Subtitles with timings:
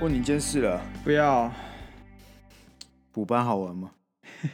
[0.00, 1.52] 问你一件事了，不要
[3.10, 3.90] 补班好玩吗？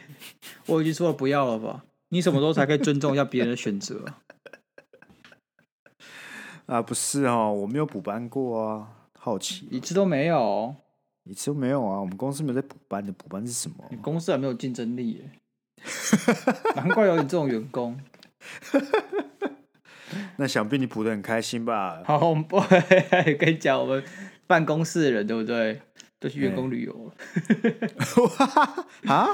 [0.66, 1.84] 我已经说了不要了吧？
[2.08, 4.18] 你什么时候才可以尊重一下别人的选择啊？
[6.80, 8.88] 啊，不是哦，我没有补班过啊，
[9.18, 10.74] 好奇一次都没有，
[11.24, 12.00] 一次都没有啊。
[12.00, 13.84] 我们公司没有在补班的，补班是什么？
[13.90, 15.30] 你公司还没有竞争力耶，
[16.76, 17.98] 难怪有你这种员工。
[20.36, 22.02] 那想必你补的很开心吧？
[22.06, 24.04] 好，我们不会跟你讲，我们
[24.46, 25.80] 办公室的人对不对？
[26.20, 27.12] 都去员工旅游了。
[29.12, 29.28] 啊？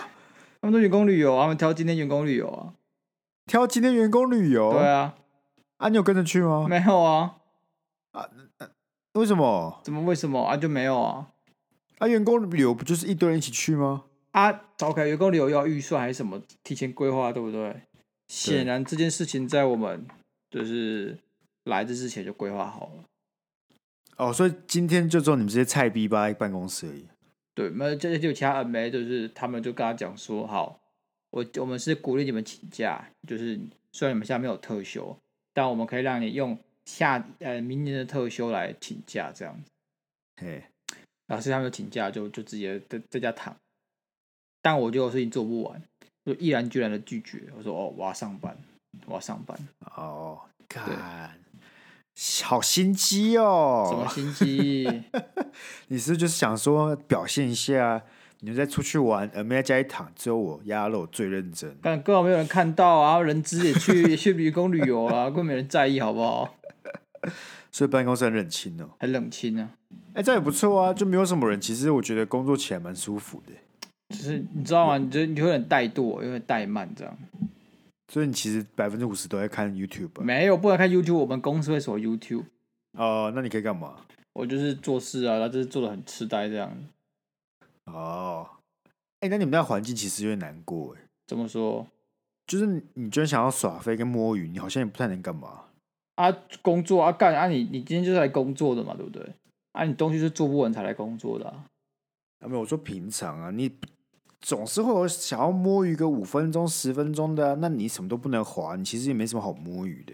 [0.60, 2.74] 他们都员工旅游，他们挑今天员工旅游啊？
[3.46, 4.72] 挑今天员工旅游？
[4.72, 5.14] 对啊。
[5.78, 6.66] 啊，你有跟着去吗？
[6.68, 7.36] 没有啊。
[8.12, 8.28] 啊？
[9.14, 9.80] 为什么？
[9.82, 10.56] 怎么为什么啊？
[10.56, 11.28] 就没有啊？
[12.00, 14.06] 啊，员工旅游不就是一堆人一起去吗？
[14.32, 14.50] 啊
[14.80, 16.42] ，OK，员工旅游要预算还是什么？
[16.64, 17.70] 提前规划对不对？
[17.70, 17.82] 对。
[18.26, 20.06] 显然这件事情在我们
[20.50, 21.18] 就是
[21.64, 23.04] 来这之前就规划好了。
[24.16, 27.06] 哦，所以今天就只有你们这些菜逼吧在办公室而已。
[27.54, 30.80] 对，没有，这就其他 MA，就是他们就跟他讲说，好，
[31.30, 33.60] 我我们是鼓励你们请假，就是
[33.92, 35.16] 虽然你们现在没有特休。
[35.52, 39.70] 但我们可以让你用下呃明年的特休来请假这样子，
[40.40, 40.62] 嘿，
[41.30, 43.54] 老师他们请假就就直接在在家躺，
[44.60, 45.80] 但我就有事情做不完，
[46.26, 47.44] 就毅然决然的拒绝。
[47.56, 48.56] 我说哦，我要上班，
[49.06, 49.56] 我要上班。
[49.96, 51.38] 哦，看，
[52.42, 55.04] 好心机哦，什么心机？
[55.86, 58.02] 你是不是就是想说表现一下？
[58.40, 61.76] 你们在出去玩，而，没在家里躺，只有我鸭肉最认真。
[61.82, 66.56] 但根本没有人看到啊，人资也去也去员工旅游啊， 根本没人在意，好不好？
[67.70, 69.70] 所以办公室很冷清哦，很冷清啊。
[70.12, 71.60] 哎、欸，这也不错啊，就没有什么人。
[71.60, 73.52] 其实我觉得工作起来蛮舒服的。
[74.08, 74.98] 就是你知道吗？
[74.98, 77.16] 你就你就会很怠惰，有点怠慢这样。
[78.12, 80.20] 所以你其实百分之五十都在看 YouTube。
[80.20, 81.14] 没有，不能看 YouTube。
[81.18, 82.44] 我们公司会锁 YouTube。
[82.98, 83.94] 哦、呃，那你可以干嘛？
[84.32, 86.76] 我就是做事啊，他就是做的很痴呆这样。
[87.84, 88.48] 哦，
[89.20, 91.02] 哎、欸，那你们那环境其实有点难过哎。
[91.28, 91.86] 怎么说？
[92.48, 95.66] 就是你居然想要耍飞跟摸鱼，你好像也不太能干嘛
[96.16, 96.36] 啊？
[96.62, 97.58] 工作啊，干啊你！
[97.58, 99.24] 你你今天就是来工作的嘛，对不对？
[99.72, 101.64] 啊，你东西是做不完才来工作的啊？
[102.40, 103.70] 啊没有，我说平常啊，你
[104.40, 110.12] 总是会有想要摸鱼个五分钟、十分钟的啊，那你什么都不能滑，你其实也没什么好摸鱼的。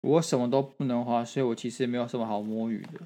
[0.00, 3.00] 我什么都不能滑，所以我其实也没有什么好摸鱼的。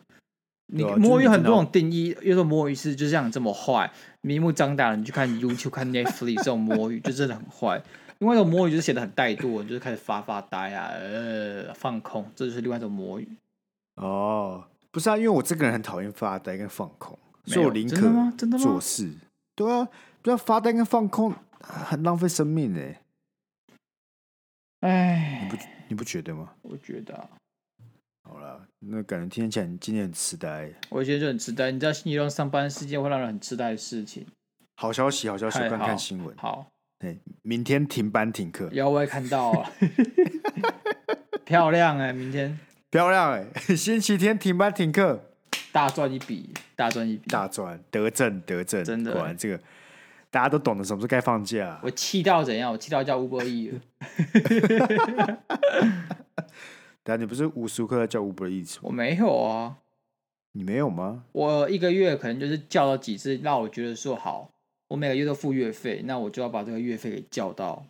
[0.71, 3.91] 你摸鱼很多种定义，有时候摸鱼是就像这么坏，
[4.21, 7.83] 明目张胆的你去看 YouTube、看 Netflix 这种摸鱼就真的很坏。
[8.19, 13.29] 另外一种摸鱼就是显得很怠惰，你就是开始发发呆啊，呃，放空，这就是另外一种摸鱼。
[13.95, 14.65] 哦，
[14.99, 19.09] 不是啊，因为我这个人很讨厌发呆跟放空，所以我宁可做事。
[19.55, 19.89] 对啊，
[20.21, 23.01] 不要发呆跟放空，很浪费生命哎。
[24.81, 26.53] 哎，你不你不觉得吗？
[26.63, 27.31] 我觉得啊。
[28.25, 30.69] 好了，那感觉听起来你今天很痴呆。
[30.89, 34.27] 我今天就很痴呆，你知道星期六上班是件会让人很痴呆的事情。
[34.75, 36.37] 好消息，好消息，观看新闻。
[36.37, 38.69] 好，哎，明天停班停课。
[38.73, 39.71] 有，我也看到了。
[41.47, 42.59] 漂亮哎，明天
[42.91, 45.23] 漂亮哎， 星期天停班停课，
[45.73, 49.13] 大赚一笔，大赚一笔，大赚，得正得正，真的。
[49.13, 49.61] 果然这个
[50.31, 51.79] 大家都懂得什么时候该放假。
[51.83, 52.73] 我气到怎样？
[52.73, 53.81] 我气到叫 Uber Eats
[57.03, 58.69] 但你不是无时无刻在叫吴伯义吗？
[58.83, 59.77] 我没有啊，
[60.53, 61.25] 你没有吗？
[61.33, 64.51] 我一个月可能就是叫了几次，让我觉得说好，
[64.89, 67.85] 我每个月都付月费，那我就要把这个月费给叫到。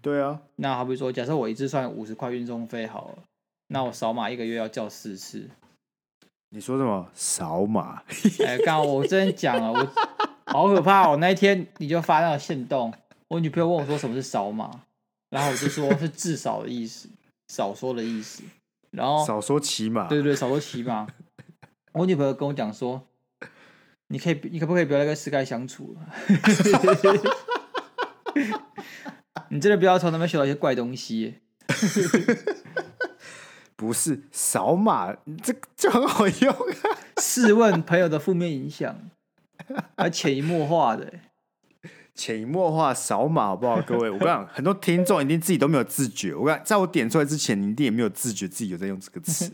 [0.00, 3.18] 对啊，那好比说，假设我一次算五十块运送费好了，
[3.68, 5.48] 那我扫码一个月要叫四次。
[6.50, 7.08] 你说什么？
[7.14, 8.02] 扫码？
[8.44, 9.92] 哎，刚好我真讲了，我
[10.46, 11.16] 好可怕哦！
[11.18, 12.92] 那一天你就发那个线动，
[13.28, 14.70] 我女朋友问我说什么是扫码，
[15.30, 17.08] 然后我就说是至少的意思。
[17.48, 18.42] 少说的意思，
[18.90, 21.06] 然后少说起码，对对，少说起码。
[21.92, 23.02] 我女朋友跟我讲说，
[24.08, 26.00] 你可以，你可不可以不要跟 Sky 相处了？
[29.50, 31.36] 你真的不要从那边学到一些怪东西。
[33.78, 36.98] 不是扫码，这就很好用啊。
[37.22, 39.08] 试问朋友的负面影响，
[39.96, 41.14] 还潜移默化的。
[42.12, 43.80] 潜移默化扫码好不好？
[43.80, 46.34] 各位，我跟你讲，很多听众一定自己都没有自觉。
[46.34, 49.52] 我讲，在我点出来之前，你一定也没有自觉自己有在用这个词。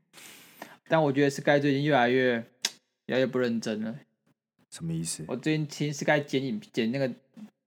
[0.88, 2.42] 但我觉得 Sky 最近越来越
[3.04, 3.94] 越来越不认真了。
[4.70, 5.22] 什么意思？
[5.28, 7.10] 我最近听 Sky 剪影剪那个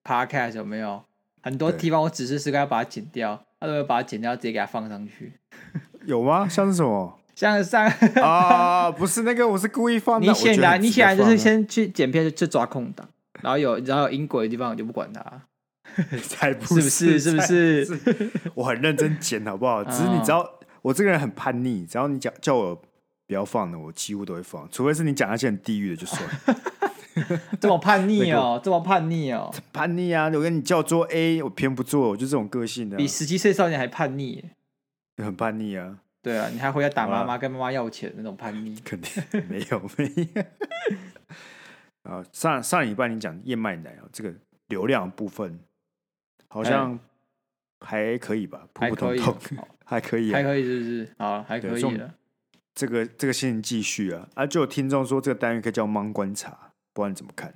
[0.03, 1.03] Podcast 有没有？
[1.43, 5.33] 很多地方我只是 Sky 要把它剪掉，他都会把它剪掉，直接给它放上去。
[6.05, 6.47] 有吗？
[6.47, 7.17] 像是什么？
[7.35, 7.87] 像上
[8.21, 10.27] 啊，不是那个，我是故意放的。
[10.27, 13.07] 你显然，你显然就是先去剪片，就抓空档。
[13.41, 15.23] 然后有然后有音轨的地方我就不管它，
[16.21, 18.31] 才不是是不是是不是？
[18.53, 19.83] 我很认真剪好不好？
[19.85, 20.47] 只是你知道，
[20.83, 22.75] 我这个人很叛逆，只要你讲叫我
[23.25, 26.61] 不要放的，我几乎都会放，除非是你讲那些很地狱的就算了。
[27.59, 30.29] 这么叛逆哦，这么叛逆哦，叛逆啊！
[30.33, 34.45] 我跟你叫做 A，我偏不做，我就这种个性的，比十七岁少年还叛逆，
[35.17, 35.99] 很叛逆啊！
[36.21, 40.43] 对啊，你还回来打妈妈，跟妈妈要钱那种叛逆，肯定没有没有。
[42.03, 44.33] 啊，上上礼拜你讲燕麦奶啊这个
[44.67, 45.59] 流量部分，
[46.47, 46.99] 好像
[47.79, 48.67] 还可以吧？
[48.73, 49.37] 普普通通，
[49.85, 51.15] 还可以，还可以，是不是？
[51.17, 52.13] 好，还可以了。
[52.73, 54.29] 这个这个先继续啊！
[54.33, 57.53] 啊，就有听众说这个单元可以叫“芒观察”，不知道你怎么看？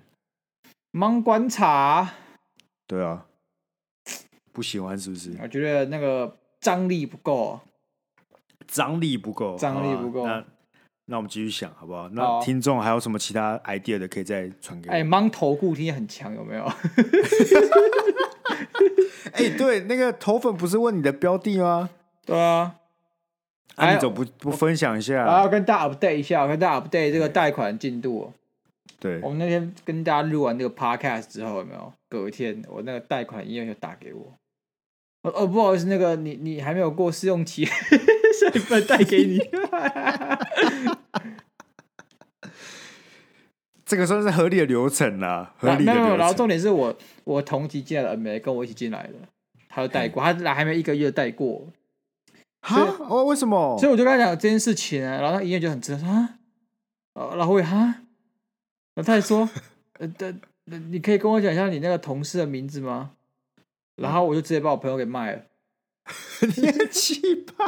[0.91, 2.13] 芒观察，
[2.85, 3.25] 对啊，
[4.51, 5.35] 不喜欢是不是？
[5.41, 7.59] 我觉得那个张力不够。
[8.67, 10.25] 张力不够，张力不够。
[10.25, 10.43] 那
[11.05, 12.09] 那我们继续想好不好？
[12.09, 14.93] 那听众还有什么其他 idea 的可以再传给我？
[14.95, 16.63] 哎，芒投顾听起来很强，有没有？
[19.33, 21.91] 哎，对，那个头粉不是问你的标的吗？
[22.25, 22.77] 对啊。
[23.75, 25.23] 哎，你怎么不不分享一下？
[25.25, 28.33] 我要跟大家 update 一下，我跟大家 update 这个贷款进度。
[28.99, 31.93] 对，我们那天跟大家录完这个 podcast 之后，有没有？
[32.09, 34.33] 隔一天，我那个贷款医院就打给我。
[35.33, 37.67] 哦，不好意思，那个你你还没有过试用期。
[38.37, 39.39] 所以不能带给你，
[43.85, 45.53] 这个算是合理的流程啦。
[45.57, 46.17] 合理的流程。
[46.17, 46.93] 然后重点是我
[47.23, 49.13] 我同级进来的没跟我一起进来的，
[49.69, 51.65] 他有带过，他来还没一个月带过。
[52.59, 52.81] 哈？
[53.07, 53.77] 哦，为什么？
[53.79, 56.37] 所以我就跟他讲这件事情啊，然后他一眼就很直说啊，
[57.13, 59.49] 然后我哈，然后他还说，
[59.99, 60.13] 呃，
[60.89, 63.11] 你可以跟我讲一下你那个同事的名字吗？
[63.95, 65.43] 然后我就直接把我朋友给卖了。
[66.57, 67.65] 你很气派，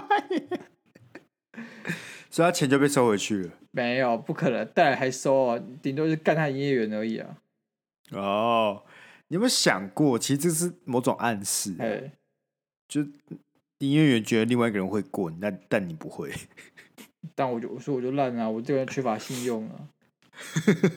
[2.30, 3.52] 所以他钱就被收回去了。
[3.72, 7.38] 没有，不可能，带来还收啊，顶多是干他营业员而已啊。
[8.12, 8.84] 哦，
[9.28, 11.76] 你有没有想过，其实这是某种暗示？
[11.80, 12.12] 哎，
[12.88, 13.02] 就
[13.80, 16.32] 营业员觉得另外一个人会过，但但你不会。
[17.36, 19.90] 但我就我说我就烂啊，我这个人缺乏信用啊。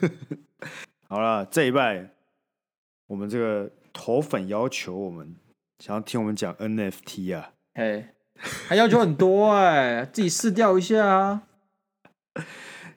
[1.09, 2.07] 好了，这一拜
[3.07, 5.35] 我们这个头粉要求我们。
[5.79, 7.53] 想要听我们讲 NFT 啊？
[7.73, 11.47] 嘿，还要求很多哎、欸，自己试掉一下啊。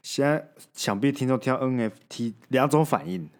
[0.02, 3.30] 现在想必听众听到 NFT 两种反应，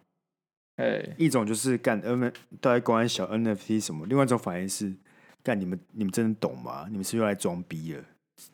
[0.77, 4.95] 哎，一种就是干 N，都在关小 NFT 什么；另外一种反应是
[5.43, 6.87] 干你们你们真的懂吗？
[6.89, 8.03] 你们是用来装逼了？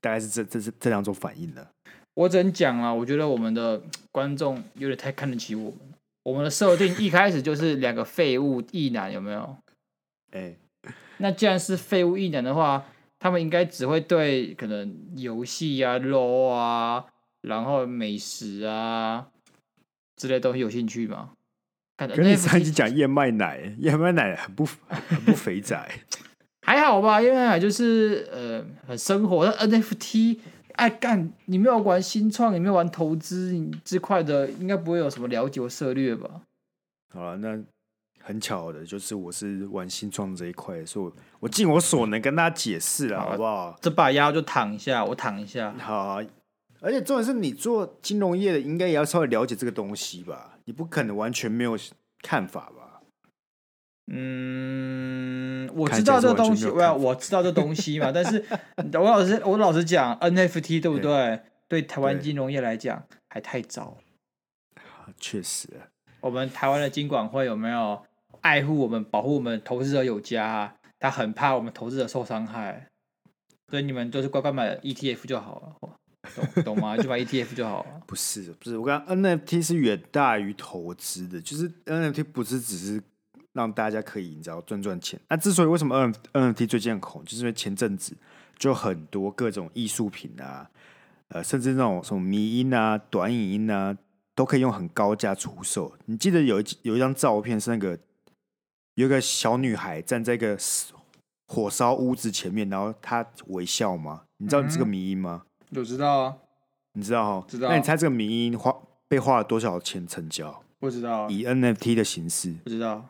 [0.00, 1.70] 大概是这这是这两种反应了。
[2.14, 3.80] 我只能讲啊，我觉得我们的
[4.10, 5.78] 观众有点太看得起我们。
[6.22, 9.56] 我们的设定一开始就是两个废物异男，有没有？
[10.32, 10.56] 哎。
[11.18, 12.86] 那既然是废物异男的话，
[13.18, 17.04] 他们应该只会对可能游戏啊、LOL 啊，
[17.42, 19.28] 然后美食啊
[20.16, 21.32] 之类东西有兴趣吗？
[21.98, 25.76] 跟你上一集讲燕麦奶，燕麦奶很不很不肥仔，
[26.66, 27.20] 还好吧？
[27.20, 29.44] 燕麦奶就是呃很生活。
[29.44, 30.38] 那 NFT
[30.80, 36.40] 爱干，你没有玩新创，你没有玩投资，你这块的应该不会有什么了解或策略吧？
[37.12, 37.62] 好了，那。
[38.22, 43.74] 很巧的，就是我是玩新创这一块，所以我我尽我所能跟大家解释了，好不好？
[43.80, 45.72] 这把腰就躺一下，我躺一下。
[45.78, 46.22] 好，
[46.82, 50.58] 而且重点是你做金融业的，应该也要稍微了解这个东西吧？
[50.66, 51.78] 你不可能完全没有
[52.20, 53.00] 看法吧？
[54.12, 55.09] 嗯，
[55.74, 58.10] 我知道这个东西，我我知道这东西嘛。
[58.12, 58.44] 但是
[58.94, 61.40] 我老实我老实讲， NFT 对不对？
[61.68, 63.98] 对台湾金融业来讲还太早。
[65.18, 65.68] 确实，
[66.20, 68.02] 我们台湾的金管会有没有？
[68.42, 72.88] 爱护我们，保护我们投资者有加，他很怕我们投资者受伤害，
[73.68, 75.90] 所以你们就是乖乖买 ETF 就好了，
[76.54, 76.96] 懂懂吗？
[76.96, 78.00] 就买 ETF 就好了。
[78.06, 83.02] 不是不是，我刚 NFT 是远大于投资的，就是 NFT 不是只是
[83.52, 85.20] 让大家可以你知道赚赚钱。
[85.28, 86.14] 那之所以为什么 N
[86.54, 88.16] NFT 最近很红，就是因为前阵子
[88.58, 90.70] 就很多各种艺术品啊，
[91.28, 93.96] 呃，甚至那种什么迷音啊、短影音啊，
[94.34, 95.92] 都可以用很高价出售。
[96.06, 97.98] 你记得有一有一张照片是那个。
[98.94, 100.58] 有一个小女孩站在一个
[101.46, 104.24] 火烧屋子前面，然后她微笑吗？
[104.36, 105.44] 你知道你这个迷音吗？
[105.74, 106.36] 我知道啊，
[106.92, 107.46] 你知道哈？
[107.48, 107.68] 知道。
[107.70, 108.76] 那你猜这个迷音花
[109.08, 110.62] 被花了多少钱成交？
[110.78, 111.30] 不知道。
[111.30, 113.06] 以 NFT 的形式，不知道。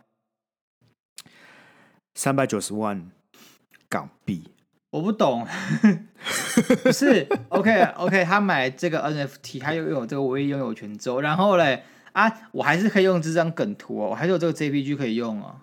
[2.14, 3.10] 三百九十万
[3.88, 4.50] 港币。
[4.90, 5.46] 我不懂。
[6.82, 15.60] 不是，OK OK，他买这个 NFT，他又拥有这个唯一拥有权之后，然后嘞啊，我还是可以用这张梗图哦，我还是有这个 JPG 可以用哦。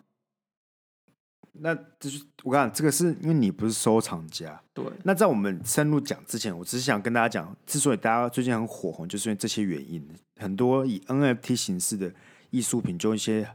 [1.60, 4.86] 那就是我讲这个是因为你不是收藏家，对。
[5.04, 10.08] 那在我们深入讲之前，我只是想跟大家讲，之所以大家最近很火红，就是因为这些原因。
[10.40, 12.08] 很多以 NFT 形式的
[12.52, 13.48] 艺艺术品就一些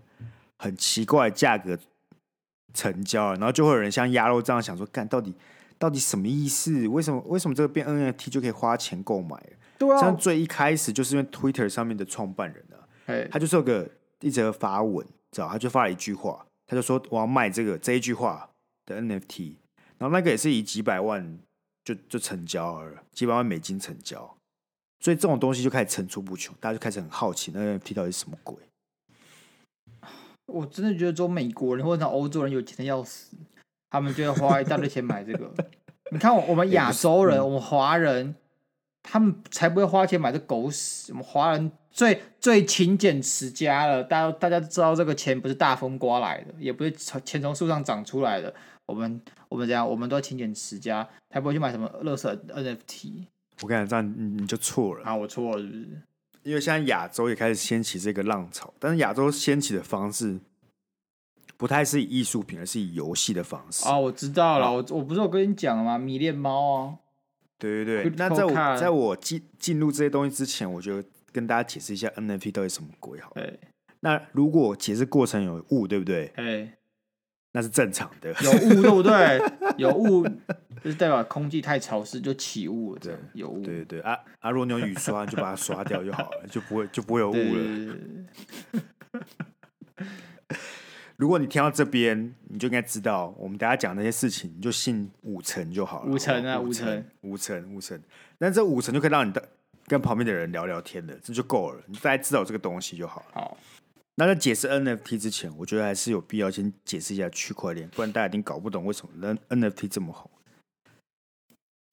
[0.59, 1.77] 很奇怪的价格
[2.75, 5.35] 成交了，然后就会有人像鸭肉这样想说，干到底
[5.79, 6.87] 到底什么意思？
[6.89, 9.37] 为什么为什么这个变 NFT 就可以花钱购买？
[9.79, 18.49] 对啊，像最一开始就是因为 Twitter 上面的创办人啊，嘿他就是有个一则发文，知道他就发了一句话，他就说我要卖这个这一句话
[18.87, 19.57] 的 NFT，
[19.99, 21.39] 然后那个也是以几百万
[21.85, 24.37] 就就成交了，几百万美金成交，
[25.01, 28.57] 所以这种东西就开始层出不穷，大家就开始很好奇那 NFT 到底是什么鬼。
[30.47, 33.37] 我真的觉得，只有美国人或者欧洲人有钱的要死，
[33.91, 35.53] 他们就要花一大堆钱买这个。
[36.11, 38.35] 你看我，我们亚洲人，我们华人，
[39.03, 41.13] 他们才不会花钱买这狗屎。
[41.13, 48.55] 我们华人最最勤俭持家了，大家大家都知道这个钱不是大风刮来的，也不是从钱从树上长出来的。
[48.85, 53.27] 我们我们这样，我们都要勤俭持家，才不会去买什么垃圾 NFT。
[53.63, 55.17] 我跟你讲，这样你你就错了啊！
[55.17, 56.03] 我错了，是不是？
[56.43, 60.41] 因为现在亚洲也开始掀起这个浪潮，但是亚洲掀起的方式
[61.57, 63.89] 不太是以艺术品，而是以游戏的方式。
[63.89, 65.97] 哦，我知道了，我我不是有跟你讲了吗？
[65.97, 66.99] 迷恋猫啊，
[67.59, 68.13] 对对对。
[68.17, 73.33] 那在我在我进进入这些东西之前，我就跟大家解释一下 NFT 到底什么鬼好。
[73.35, 73.61] 对。
[74.01, 76.33] 那如果解释过程有误，对不对？
[76.37, 76.73] 哎。
[77.55, 79.39] 那是正常的，有雾对不对？
[79.77, 80.27] 有雾
[80.83, 83.63] 就是代表空气太潮湿就起雾了，对，有雾。
[83.63, 84.51] 对对对啊啊！
[84.51, 87.97] 如果你有雨刷，就把它刷掉就好了， 就不会就不会有雾了。
[91.17, 96.11] 如果你听到这边，你就应该知道，我们大家讲那些事情，你就信五成就好了。
[96.11, 98.03] 五成啊，五成，五成，五成。
[98.39, 99.49] 但这五成就可以让你的
[99.87, 101.81] 跟旁边的人聊聊天了，这就够了。
[101.87, 103.27] 你大家知道这个东西就好了。
[103.35, 103.57] 好。
[104.17, 110.29] 那在解释 NFT 之前，我觉得还是有必要先解释一下区块链，不然大家一定搞不懂为什么 NFT 这么红。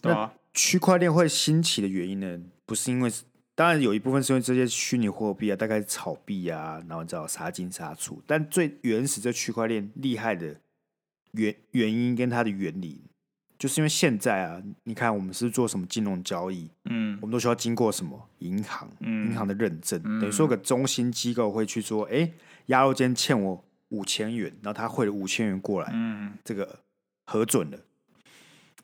[0.02, 3.12] 对啊，区块链会兴起的原因呢，不是因为，
[3.56, 10.56] 当然有一部分是因为这些虚拟货币啊，大概是炒币啊，然后你知道杀进杀出，但最原始这区块链厉害的
[11.32, 13.04] 原原因跟它的原理。
[13.58, 22.34] 就是因为现在啊，你看我们是做什么金融交易，嗯，我们都需要经过什么银行，嗯，银行的认证，嗯、等于说个中心机构会去说，哎、欸，
[22.68, 26.80] 鸭肉今天欠我五千元，然后他汇了五千元过来，嗯，这个
[27.26, 27.78] 核准了，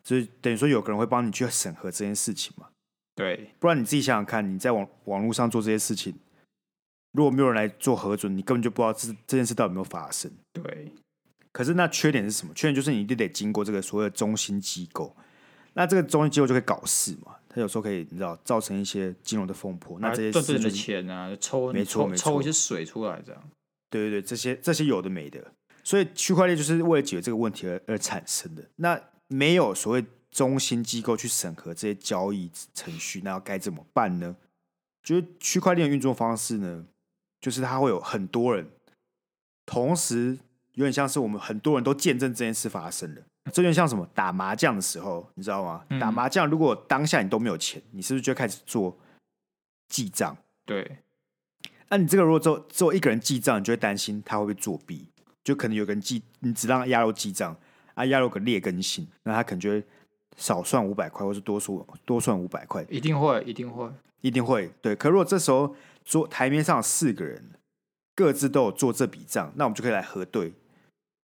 [0.05, 2.69] 所以等于说有个人会帮你去审核这件事情嘛，
[3.15, 6.13] 对，不然你自己想想看，你在网网络上做这些事情，
[7.11, 10.93] 如果没有人来做核准，你根本就不知道这这件事到底有没有发生，对。
[11.51, 12.53] 可是那缺点是什么？
[12.53, 15.15] 缺点就是你一定得经过这个所谓的中心机构，
[15.73, 17.33] 那这个中心机构就可以搞事嘛。
[17.47, 23.41] 他有时候可以你知道造成一些金融的风波，那这些赚的钱啊，抽没错没错，抽一些水出来这样。
[23.89, 25.41] 对对对，这些这些有的没的，
[25.81, 28.61] 所以区块链就是为了解决这个问题而而产生的。
[28.75, 34.35] 那没有所谓中心机构去审核这些交易程序，那要该怎么办呢？
[35.03, 36.85] 就是区块链的运作方式呢，
[37.39, 38.69] 就是它会有很多人
[39.65, 40.39] 同时。
[40.73, 43.21] 有点像是我们很多人都见证这件事发生了，
[43.53, 44.05] 这有点像什么？
[44.13, 45.85] 打麻将的时候，你知道吗？
[45.89, 48.99] 嗯、打麻将如果当下你都没有钱，你是不是就开始做
[49.87, 50.35] 记账？
[50.65, 50.97] 对。
[51.87, 55.07] 那你这个如果只有只有一个人记账，你就会担心他会不会作弊？
[55.45, 57.55] 就可能有个人记，你只让鸭肉记账，
[57.95, 59.83] 啊，鸭肉个劣根性，那他可能就会
[60.37, 62.85] 少算五百块，或是多数多算五百块。
[62.89, 63.89] 一定会，一定会，
[64.21, 64.69] 一定会。
[64.81, 64.95] 对。
[64.95, 67.51] 可如果这时候桌台面上四个人
[68.13, 70.53] 各自都有做这笔账，那我们就可以来核对。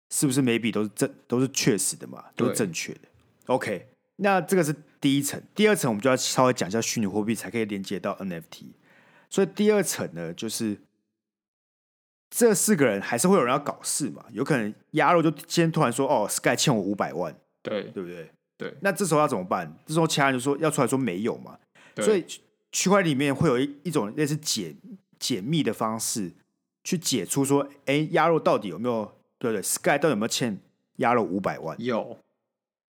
[0.10, 2.24] 是不是每笔都是正都是确实的嘛？
[2.34, 3.02] 都是正确的。
[3.48, 8.68] OK，那这个是第一层，第二层我们就要稍微讲一下虚拟货币，才可以连接到 NFT。
[9.30, 10.78] 所以第二层呢，就是
[12.30, 14.24] 这四个人还是会有人要搞事嘛？
[14.32, 18.30] 有可能鸭肉就今天突然说：“哦，Sky 欠我五百万。”对，对不对？
[18.58, 18.74] 对。
[18.82, 19.74] 那这时候要怎么办？
[19.86, 21.58] 这时候其他人就说要出来说没有嘛？
[21.98, 22.26] 所以
[22.72, 24.76] 区块链里面会有一一种类似解
[25.18, 26.32] 解密的方式，
[26.84, 30.60] 去解出说：“哎，鸭肉到底有没有？”对对，Sky 到底有没有欠
[30.98, 31.76] 鸭肉五百万？
[31.80, 32.18] 有，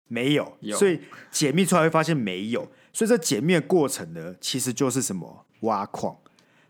[0.08, 0.56] 没有？
[0.60, 0.76] 有。
[0.76, 2.68] 所以解密出来会发现没有。
[2.92, 6.16] 所以这解密的过程呢，其实就是什么挖矿。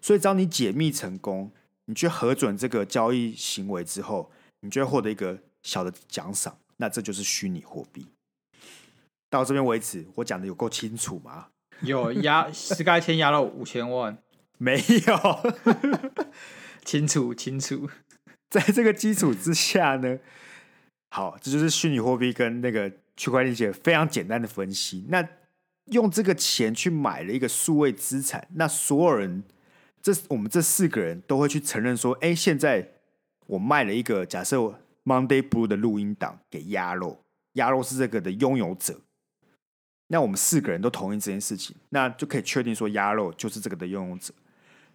[0.01, 1.51] 所以只要你解密成功，
[1.91, 4.31] 你去核准这个交易行为之后，
[4.61, 6.57] 你就会获得一个小的奖赏。
[6.77, 8.07] 那这就是虚拟货币。
[9.29, 11.49] 到这边为止，我讲的有够清楚吗？
[11.81, 14.17] 有压 Sky 欠鸭肉五千万？
[14.59, 14.77] 没
[15.09, 15.53] 有，
[16.85, 17.91] 清 楚清楚。
[18.51, 20.21] 在这个基础之下呢，
[21.11, 25.07] 好，这就是虚拟货币跟那个区块链界非常简单的分析。
[25.09, 25.29] 那
[25.87, 29.43] 用这个钱去买了一个数位资产，那所有人，
[30.03, 32.93] 这我们这四个人都会去承认说，哎，现在
[33.47, 34.59] 我卖了一个假设
[35.05, 37.21] Monday Blue 的录音档给鸭肉，
[37.53, 39.01] 鸭肉是这个的拥有者。
[40.09, 44.35] 那我们四个人都同意这件事情，那就可以确定说鸭肉就是这个的拥有者。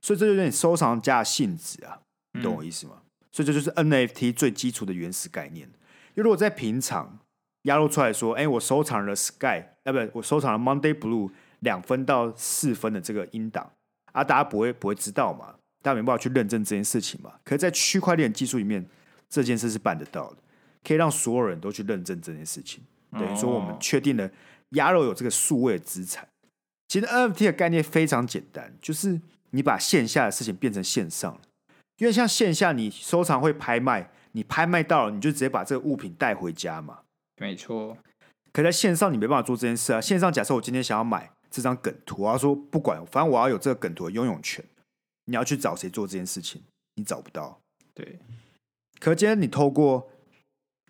[0.01, 2.00] 所以这就有点收藏家的性质啊。
[2.33, 2.93] 你懂我意思吗？
[2.97, 5.67] 嗯、所以这就是 NFT 最基础的原始概念。
[6.15, 7.19] 因为如果在平常
[7.63, 11.31] 鸭肉出来说，哎，我收藏了 Sky，啊不，我收藏了 Monday Blue
[11.62, 13.71] 两分到四分的这个音档
[14.15, 15.53] 啊，大家不会不会知道嘛？
[15.84, 17.34] 大家没办法去认证这件事情嘛？
[17.43, 18.84] 可是，在区块链技术里面，
[19.29, 20.38] 这件事是办得到的，
[20.84, 22.81] 可以让所有人都去认证这件事情。
[23.12, 24.29] 等于说，我们确定了
[24.69, 26.27] 鸭肉有这个数位资产。
[26.88, 29.19] 其实 NFT 的概念非常简单，就是
[29.51, 31.39] 你把线下的事情变成线上。
[31.98, 37.00] 因为像线下你收藏会拍卖，你拍卖到了，你就直接把这个物品带回家嘛。
[37.38, 37.98] 没错。
[38.51, 40.00] 可在线上你没办法做这件事啊。
[40.00, 44.64] 线上假设我今天想要买这张梗图，我要说不管，反正我要有这个梗图的拥有权。
[45.25, 46.62] 你要去找谁做这件事情，
[46.96, 47.60] 你找不到。
[47.94, 48.20] 对。
[49.00, 50.08] 可今天你透过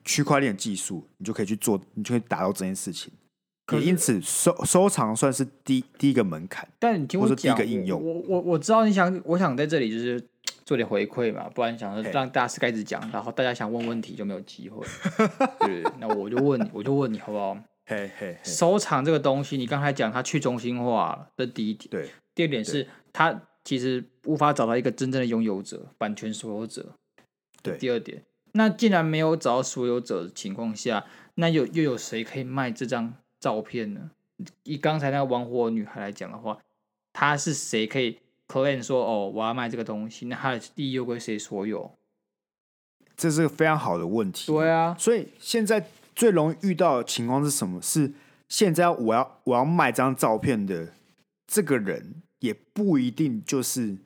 [0.04, 3.12] 区块链技术，你就可以去做，你就可以达到这件事情。
[3.66, 8.00] 可因此收收藏算是第第一个门槛，但你听我讲，第一个应用。
[8.00, 10.24] 我我我知道你想，我想在这里就是
[10.66, 14.86] 做点回馈嘛，不然想让大家是开始讲，然后大家想问问题就没有机会。
[15.66, 17.58] 对，那我就问你，我就问你好不好？
[17.86, 21.89] 嘿嘿，收藏这个东西，你刚才讲它去中心化了，这第一点。
[21.89, 26.94] 对，第二点是它其实无法找到一个真正的拥有者，版权所有者。
[27.62, 28.24] 对，第二点，
[28.54, 33.13] 那既然没有找到所有者的情况下，那又又有谁可以卖这张？
[33.38, 34.10] 照片呢？
[34.63, 36.58] 以刚才那个玩火女孩来讲的话，
[37.13, 40.25] 她是谁可以 claim 说哦，我要卖这个东西？
[40.25, 41.92] 那她的地又归谁所有？
[43.15, 44.51] 这是个非常好的问题。
[44.51, 47.81] 对啊，所以现在最容易遇到的情况是什么？
[47.81, 48.13] 是
[48.50, 50.93] 现在我要我要卖这张照片的
[51.45, 53.98] 这个人，也不一定就是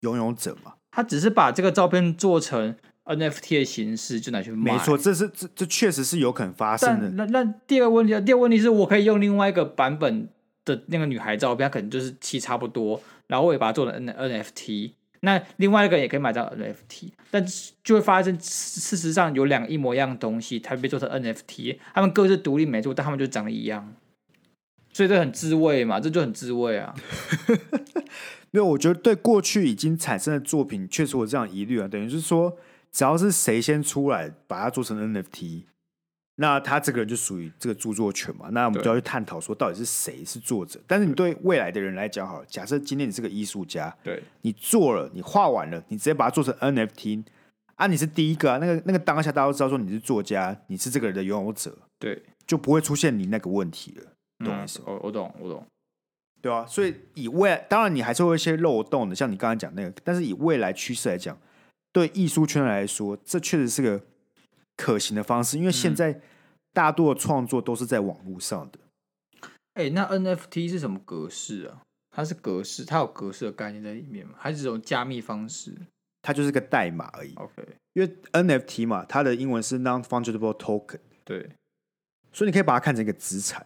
[0.00, 0.74] 拥有者嘛。
[0.90, 2.76] 他只是把这个照片做成。
[3.02, 7.08] NFT 的形式就拿去卖，没错，这是这这确实是有可能发生的。
[7.12, 10.28] 那那第二个问题，第二个问题是我可以用另外一个版本
[10.64, 14.92] 的那个女孩照片，它可能就是其差不多，然后我也把它做成 N NFT。
[15.20, 17.44] 那另外一个也可以买到 NFT，但
[17.84, 23.94] 就会发生事实上有两个一模一样的东西，它被做成 NFT，他们各自独立没错，但他们就长得一样，
[24.92, 26.94] 所以这很滋味嘛，这就很滋味啊。
[28.50, 32.58] 没有，我觉得对过去已经产生的作品确实有这样疑虑啊，等于是说。
[32.92, 35.62] 只要是谁先出来把它做成 NFT，
[36.40, 38.48] 那他这个人就属于这个著作权嘛。
[38.52, 40.80] 那我们就要去探讨说，到底是谁是作者。
[40.86, 47.22] 但是你对未来的人来讲，好了，假设今天你是个艺术家，对，你做了，你画完了，你直接把它做成 NFT，
[47.74, 48.56] 啊，你是第一个啊。
[48.56, 54.04] 那个那个当下大家都知道说你是作家，你是这个人的拥有者，对，就不会出现你那个问题了。
[54.44, 54.86] 懂我意思吗？
[54.86, 55.66] 我我懂，我懂。
[56.40, 61.36] 对啊，所以以未来，当然你还是会有一些漏洞的，像你刚才讲那个，但是以未来趋势来讲。
[61.92, 64.00] 对艺术圈来说，这确实是个
[64.76, 66.20] 可行的方式，因为现在
[66.72, 68.78] 大多的创作都是在网络上的。
[69.74, 71.82] 哎、欸，那 NFT 是什么格式啊？
[72.10, 74.34] 它是格式，它有格式的概念在里面吗？
[74.36, 75.74] 还是这种加密方式？
[76.22, 77.34] 它就是个代码而已。
[77.36, 81.00] OK，因为 NFT 嘛，它的英文是 Non-Fungible Token。
[81.24, 81.50] 对，
[82.32, 83.64] 所以你可以把它看成一个资产。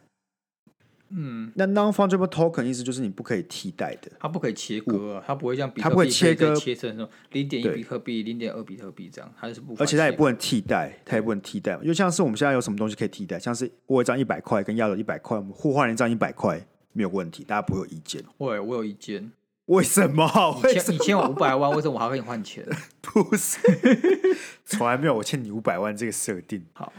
[1.10, 16.60] 嗯，那 non-fungible token 意思就是你不可以替代的，它不可以切割啊，它不会像比特币它不会切割切成说零点一比特币、零点二比特币这样，它是不，而且它也不能替代，它也不能替代，就像是我们现在有什么东西可以替代，像是我有一张一百块跟亚柔一百块，我们互换一张一百块
[16.92, 18.22] 没有问题，大家不会有意见。
[18.38, 19.30] 喂，我有意见。
[19.66, 20.26] 为什么？
[20.64, 22.66] 你欠你欠我五百万，为什么我还要跟你换钱？
[23.00, 23.58] 不是，
[24.66, 26.64] 从来没有我欠你五百万这个设定。
[26.74, 26.92] 好。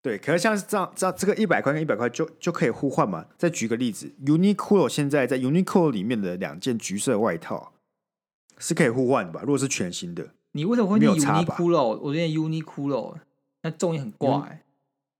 [0.00, 3.26] 对，可是像是这样，这样这个一百块跟一百块就就可以互换嘛？
[3.36, 7.72] 再举个例子，Uniqlo 现在在 Uniqlo 里面的两件橘色外套
[8.58, 9.40] 是可以互换的吧？
[9.42, 11.98] 如果是全新的，你为什么会念 Uniqlo？
[11.98, 13.16] 我念 Uniqlo，
[13.62, 14.62] 那重音很怪。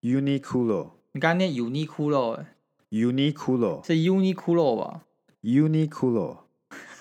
[0.02, 5.02] Uniqlo，你刚刚念 Uniqlo，Uniqlo 是 Uniqlo 吧
[5.42, 6.36] ？Uniqlo，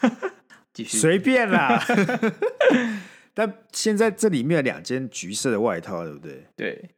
[0.74, 1.80] 继续随便啦。
[3.36, 6.48] 但现在这里面两件橘色的外套，对不对？
[6.56, 6.90] 对。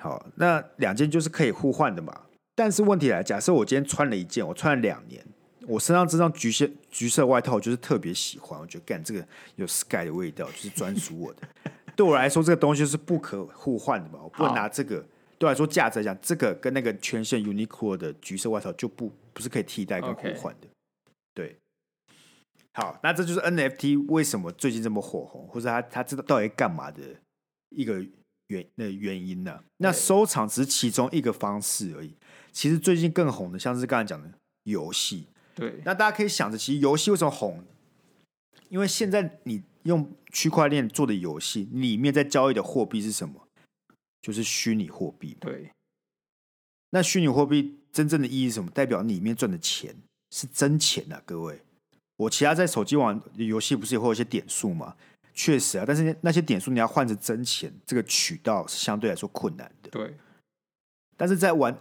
[0.00, 2.22] 好，那两件就是可以互换的嘛。
[2.54, 5.24] 但是问题来，假设我今天穿了一件，我穿了两年，
[5.66, 11.42] 我身上这张橘色橘色外套，我就是特别喜欢，我觉得干这个有 Sky 的味道，就是专属我的。
[11.96, 15.04] 对我来说，这个东西是不可互换的嘛，我不能拿这个。
[15.36, 20.68] 对我来说，价值来讲，这个跟那个全线 Uniqlo 的橘色外套就不不是可以替代跟互换的。
[21.34, 21.56] 对，
[22.74, 27.02] 好，那这就是 NFT 为什么最近这么火红，或者他他知道到底干嘛的
[27.70, 28.04] 一个。
[28.48, 29.64] 原那原因呢、啊？
[29.78, 32.14] 那收藏只是其中一个方式而已。
[32.52, 34.30] 其实最近更红的，像是刚才讲的
[34.64, 35.26] 游戏。
[35.54, 37.64] 对，那大家可以想着，其实游戏为什么红？
[38.68, 43.48] 因为现在你用区块链做的游戏，里面在交易的货币是什么？
[44.20, 45.36] 就是虚拟货币。
[45.40, 45.70] 对。
[46.90, 48.70] 那虚拟货币真正的意义是什么？
[48.70, 49.94] 代表里面赚的钱
[50.30, 51.60] 是真钱啊，各位。
[52.16, 54.96] 我其他在手机玩游戏不是也会有一些点数吗？
[55.38, 59.88] 确实啊，但是那些点数你要换成真钱，这个渠道是相对来说困难的。
[59.90, 60.16] 对，
[61.16, 61.78] 但是在玩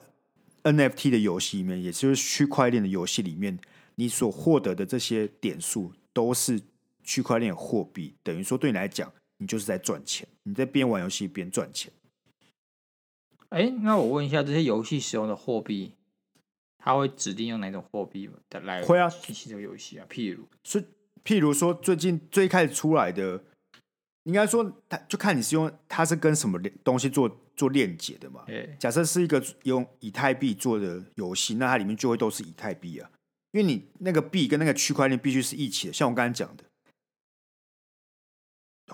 [0.62, 3.58] NFT 的游戏里面，也就是区块链的游戏里面，
[3.96, 6.62] 你所获得的这些点数都是
[7.04, 11.92] 区块链货币，等于说对你来讲，你就是在赚钱，你在边玩游戏边赚钱。
[13.50, 15.96] 哎，那我问一下，这些游戏使用的货币，
[16.78, 20.06] 它会指定用哪种货币来会啊进行这个游戏啊？
[20.08, 20.86] 譬如，是
[21.28, 23.44] 譬如说，最近最开始出来的，
[24.24, 28.46] 应该说，它就看你是用它是跟什么东西做做链接的嘛。
[28.80, 33.10] 假设是一个用以太币做的游戏，那它里面就会都是以太币啊，
[33.52, 35.94] 因为你那个币跟那个区块链必须是一起的。
[35.94, 36.64] 像我刚才讲的，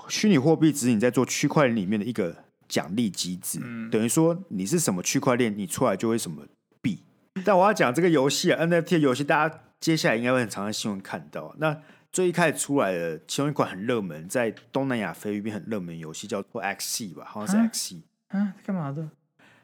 [0.09, 2.45] 虚拟货币只是你在做区块链里面的一个。
[2.69, 6.47] 奖励机制，嗯、等于说你是什么区块链，你出来就会什么
[6.81, 7.03] 币。
[7.45, 11.53] 但我要讲这个游戏啊，NFT 的游戏，大家接下来应该会很常在新闻看到。
[11.59, 18.03] 那最一开始出来的其中一款很热门，在东南亚菲律宾很热门游戏叫做 XC 吧，好像是 XC。
[18.27, 19.09] 啊，干嘛的？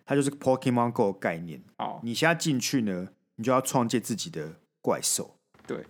[0.04, 1.62] 它就是 Pokemon Go 的概念。
[1.78, 5.38] 哦，你现在进去呢，你就要创建自己的怪兽。
[5.68, 5.86] 对。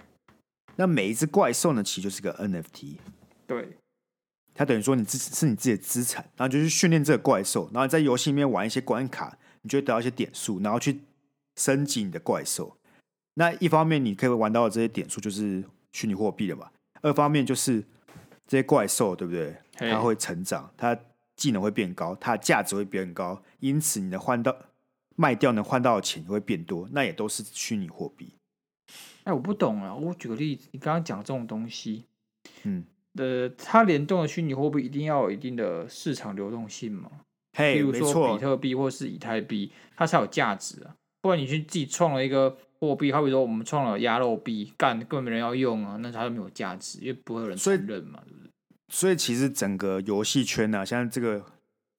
[0.76, 2.98] 那每一只怪兽呢，其实就是个 NFT。
[3.48, 3.78] 对。
[4.54, 11.00] 它等于说你自己是你自己的资产，然后就去训练这个怪兽，然后在游戏里面玩一些关卡，你就会得到一些点数，然后去
[11.56, 12.76] 升级你的怪兽。
[13.36, 16.70] 那一方面你可以玩到的这些点数就是虚拟货币了嘛，
[17.02, 17.84] 二方面就是
[18.48, 19.56] 这些怪兽对不对？
[19.74, 20.98] 它会成长，它
[21.36, 24.56] 技能会变高，它的价值会变高，因此你能换到
[25.16, 28.34] 卖掉能换到的钱也会变多，那也都是虚拟货币。
[29.24, 32.06] 哎，我不懂啊，我举个例子，你刚刚讲这种东西，
[32.64, 32.86] 嗯。
[33.18, 37.10] 呃，它联动的虚拟货币一定要有一定的市场流动性嘛？
[37.58, 40.96] 嘿，比如说比特币或是以太币，它才有价值啊。
[41.20, 48.52] 不然你去自己创了一个货币，好比说我们创了鸭肉币，干根本没人要用啊，那它就没有价值，因为不会有人承认嘛，对不对？
[48.88, 51.46] 所以其实整个游戏圈呢、啊，像这个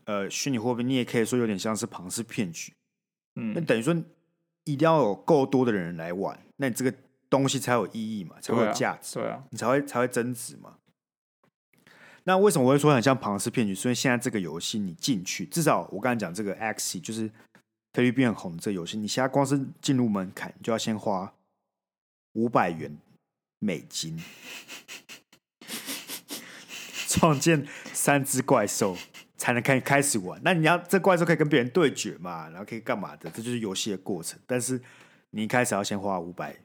[0.05, 2.73] 呃虚拟货币，你也可以说有点像是庞氏骗局。
[3.37, 3.95] 嗯，那等于说
[4.64, 6.93] 一定要有够多的人来玩，那你这个
[7.29, 10.77] 东西才有意义嘛，才会有价值，对啊，对啊，你才会才会增值嘛。
[12.25, 13.75] 那为什么我会说很像庞氏骗局？
[13.75, 17.31] 所以现在这个游戏你进去，至少我刚才讲这个 X 就是
[17.92, 21.35] 菲律宾很红这游戏，你现在光是进入门槛就要先花
[22.35, 22.96] 五百元
[23.59, 24.16] 美金，
[27.09, 28.96] 创建三只怪兽
[29.37, 30.40] 才能开开始玩。
[30.44, 32.48] 那你要这怪兽可以跟别人对决嘛？
[32.50, 33.29] 然后可以干嘛的？
[33.31, 34.38] 这就是游戏的过程。
[34.46, 34.81] 但是
[35.31, 36.57] 你一开始要先花五百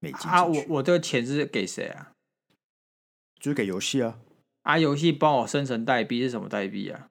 [0.00, 0.44] 美金啊！
[0.44, 2.12] 我我这个钱是给谁啊？
[3.38, 4.18] 就是给游戏啊。
[4.62, 4.78] 啊！
[4.78, 7.08] 游戏帮我生成代币是什么代币啊？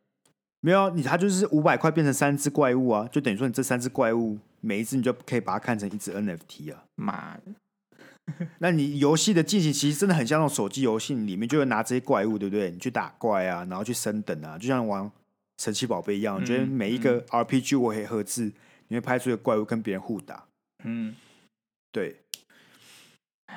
[0.64, 6.84] 没有，你它就是五百块变成三只怪物啊，就等于说你这三只怪物每一只你就可以把它看成一只 NFT 啊。
[6.96, 7.42] 妈的！
[8.60, 12.70] 那你游戏的进行其实真的很像那种手机游戏，里面就会拿这些怪物，对不对？
[12.70, 15.12] 你去打怪啊，然后去升等啊，就像玩
[15.58, 16.40] 神奇宝贝一样。
[16.40, 18.54] 你觉得每一个 RPG 我黑盒子，
[18.90, 20.46] 你会拍出一个怪物跟别人互打。
[20.84, 21.16] 嗯，
[21.92, 22.22] 对。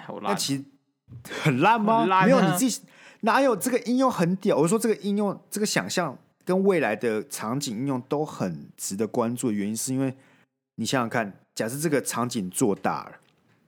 [0.07, 0.33] 好烂。
[0.33, 0.64] 那其实
[1.43, 2.07] 很烂吗？
[2.07, 2.83] 烂啊、没有，你自己。
[3.21, 4.57] 哪有这个应用很屌？
[4.57, 10.14] 我说这个应用，这个想象跟未来的场景应用都很值得关注的原因，是因为
[10.76, 13.20] 你想想看，假设这个场景做大了，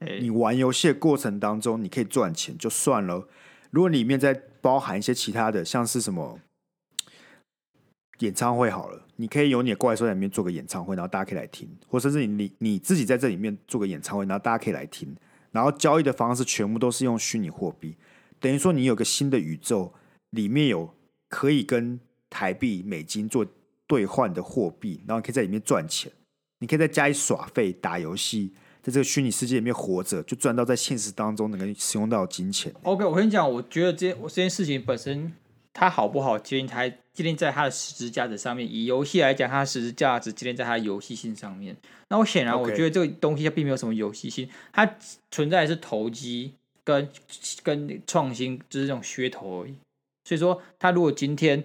[0.07, 3.27] 欸、你玩游戏的过程当中，你可以赚钱就算了。
[3.71, 6.39] 如果里面再包含一些其他的，像是什么
[8.19, 15.15] 演唱会好了，你可以有你的怪兽在里面做个演唱会，然后大家可以来听，或甚至你你你自己在这里面做个演唱会，然后大家可以来听，
[15.51, 17.95] 然后交易的方式全部都是用虚拟货币。
[18.39, 19.93] 等于说，你有个新的宇宙，
[20.29, 20.93] 里面有
[21.27, 23.45] 可以跟台币、美金做
[23.87, 26.11] 兑换的货币，然后可以在里面赚钱。
[26.59, 32.73] 你可以在家里耍废、打游戏，在这个虚拟世界里面活着，就赚到在现实当中能够使用到的金钱。
[32.83, 35.31] OK，我跟你讲，我觉得这件我这件事情本身
[35.73, 38.67] 它好不好，建立它建立在它的实质价值上面。
[38.71, 41.75] 以游戏来讲，它的实质价值建立在它的游戏性上面。
[42.09, 44.95] 那我显然我觉得这个东西它并没有什么游戏性，它
[45.31, 46.53] 存在的是投机。
[46.87, 47.09] 跟
[47.63, 49.75] 跟创新就是这种噱头而已，
[50.23, 51.61] 所以说它如果今天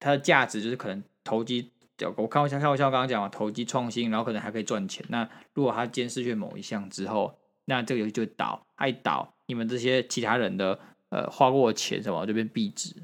[0.00, 1.70] 它的价值就是可能投机，
[2.16, 5.04] 我开玩笑，开玩笑，刚刚讲嘛，投机创新，然后可能还可以赚钱。
[5.08, 10.78] 那如果它今天失去某一项之后，那这个游戏就会倒，它一倒，你们这些其他人的
[11.10, 12.94] 呃花过的钱什么就变币值，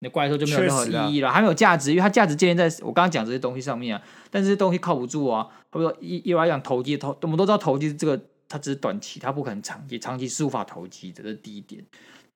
[0.00, 4.02] 那怪兽就没有任何意义了，还没有价值，因为它价值建立在我刚刚讲这些东西上面啊。
[4.30, 8.20] 但是这些东西靠不住啊，比如说一一来讲投机投，我们都知道投机这个。
[8.48, 11.20] 它只是短期，它不可能长期，长期是无法投机的。
[11.20, 11.84] 这是第一点。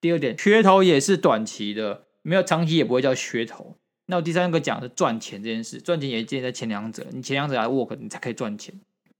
[0.00, 3.76] 第二点，噱头也是短期的，没有长期也不会叫噱头。
[4.10, 8.74] 那我第三个讲的是赚钱这件事，赚钱也建立在前两者，你前两者来 work，你才可以赚钱。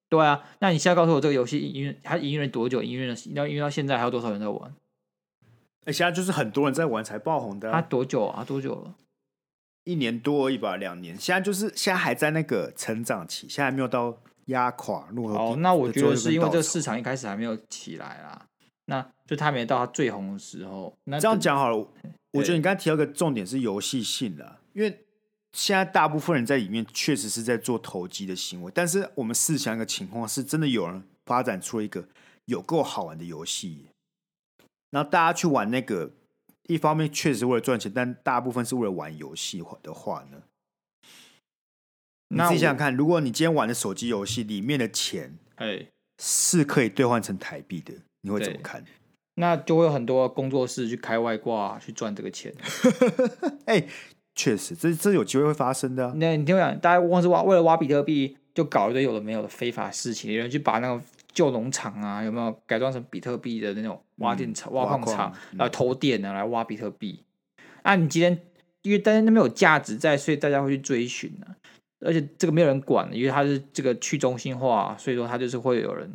[0.09, 2.83] 对啊，那你现在告诉我这个游戏营运，它营运了多久？
[2.83, 4.75] 营运了，要营运到现在还有多少人在玩？
[5.85, 7.81] 哎，现在就是很多人在玩才爆红的、啊。
[7.81, 8.43] 他多久啊？
[8.45, 8.95] 多久了？
[9.85, 11.17] 一年多而已吧，两年。
[11.17, 15.31] 现在就是现在还在那个成长期，现在还没有到压垮落。
[15.31, 18.47] 哦，那我觉得是因为这个市场一开始还没有起来啦。
[18.87, 20.93] 那就它没到他最红的时候。
[21.05, 21.87] 那这样讲好了，
[22.33, 25.05] 我觉得你刚才提到一个重点是游戏性的，因为
[25.53, 28.71] 现在大部分人在里面确实是在做投机的行为。
[28.75, 32.09] 但是我们试想一个情况，是真的有人发展出了一个
[32.45, 33.87] 有够好玩的游戏，
[34.91, 36.13] 然后大家去玩那个，
[36.69, 40.43] 一方面确实是为了赚钱，但大部分是为了玩游戏的话呢？
[42.29, 45.85] 你自己想想看，如果你今天玩的手机游戏里面的钱，哎，
[46.23, 47.93] 是可以兑换成台币的。
[48.21, 48.85] 你会怎么看？
[49.41, 52.55] 那就会有很多工作室去开外挂去赚这个钱。
[53.67, 53.89] 哎、欸，
[54.35, 56.13] 确实，这这有机会会发生的、啊。
[56.17, 67.25] 那你听我讲，大家光是挖为了挖比特币，就搞一堆有的没有的非法事情，有人去把那个旧农场啊，有没有改装成比特币的那种挖电厂、嗯、挖矿场，然后偷电啊来挖比特币。
[67.83, 68.39] 啊、你今天
[68.83, 71.57] 因为大家那边有价值在，所以大家会去追寻呢、啊。
[72.01, 76.13] 而且这个没有人管，因为它是这个去中心化，所以说它就是会有人。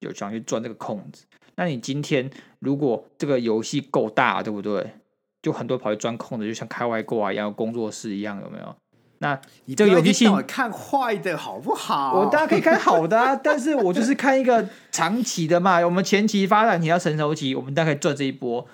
[0.00, 1.24] 有想去钻这个空子，
[1.62, 4.94] 那你今天如果这个游戏够大，对不对？
[5.42, 8.76] 就很多跑去钻空子，就像开外挂一样，工作室一样，有没有？
[9.18, 12.14] 那你这个游戏性看坏的好不好？
[12.18, 15.78] 我当然可以看好的啊，但是我就是看一个长期的嘛。
[15.80, 18.66] 我们前期发展，你要成熟期，我们大概赚这一波，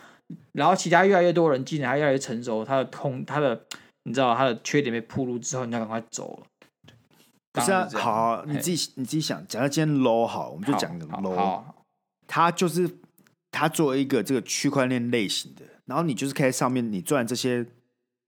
[0.52, 3.60] 然后其他越来越多人进来，越来越成熟，它的空，它的
[4.04, 6.46] 你知道它的缺点被暴露之后，你要赶快走了。
[7.52, 11.62] 不是啊，好，好，你自己你自己想，讲到今天 low 好，我们就讲个 low，
[12.28, 12.88] 它就是
[13.50, 17.66] 它作为一个这个区块链类型的，然后你就是可以在上面你赚这些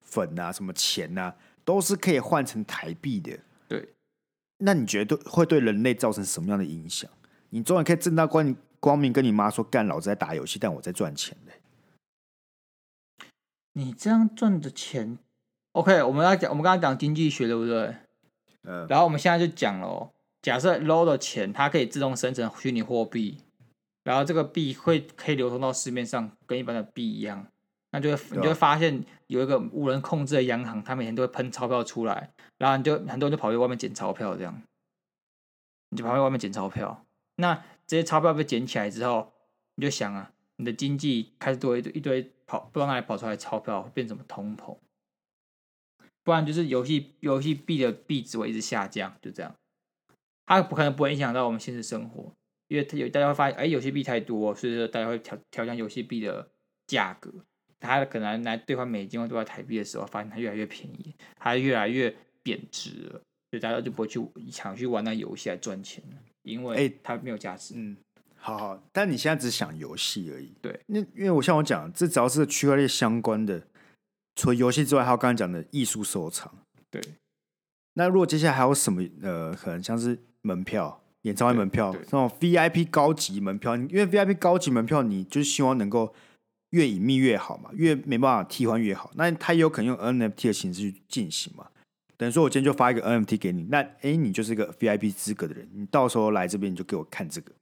[0.01, 3.39] 粉啊、什么钱啊，都是可以换成台币的。
[3.69, 3.91] 对，
[4.59, 7.09] 那你觉得会对人类造成什么样的影响？
[7.51, 11.53] 你终于可以正大光光明跟你妈说，干，老子在打游戏，但我在赚钱嘞。
[13.75, 15.19] 你这样赚的钱
[15.73, 17.95] ，OK，我们要讲，我们刚刚讲经济学，对不对？
[18.63, 23.39] 嗯，然后我们现在就讲了，假设 low 的钱它可以自动生成虚拟货币，
[24.03, 27.47] 然后这个币会可以流通到市面上，跟一般的币一样，
[27.91, 34.63] 那就会你就会发现有一个无人控制的央行，它每天都会喷钞票出来，然后你就很多人就跑去外面捡钞票，这样，
[35.91, 37.05] 你就跑去外面捡钞票，
[37.37, 39.33] 那这些钞票被捡起来之后，
[39.75, 44.77] 你就想啊，你的经济开始多一堆一堆跑不知道哪里跑出来钞票，会变什么通膨？
[46.23, 49.55] 不然就是游戏游戏币的币值会一直下降，就这样。
[50.47, 52.33] 它不可能不会影响到我们现实生活，
[52.71, 56.49] 因为它有大家会发现，哎，游戏币太多，所以说大家会调调降游戏币的
[56.87, 57.29] 价格。
[57.81, 63.11] 它可能来兑换美金或兑换台币的时候，发现它越来越便宜，它越来越贬值了，
[63.51, 64.21] 所以大家就不会去
[64.53, 67.75] 想去玩那游戏来赚钱了，因为它没有价值。
[67.77, 67.97] 嗯，
[68.37, 70.53] 好好，但你现在只想游戏而已。
[70.63, 73.67] 对，那因为我像我讲，这只要是区块链相关的。
[74.37, 76.55] 除了游戏之外，还有刚才讲的艺术收藏。
[76.91, 77.03] 对，
[77.95, 86.15] 那如果接下来还有什么呃，可能像是门票、演唱会门票，那种 VIP 高级门票，因为 VIP 高级门票，你就是希望能够
[86.71, 89.11] 越隐秘越好嘛，越没办法替换越好。
[89.17, 91.67] 那它也有可能用 NFT 的形式去进行嘛。
[92.17, 97.53] 等于说，我今天就发一个 NFT 给你，那哎，你就是一个 VIP 资格的人，你到时候来这边你就给我看这个，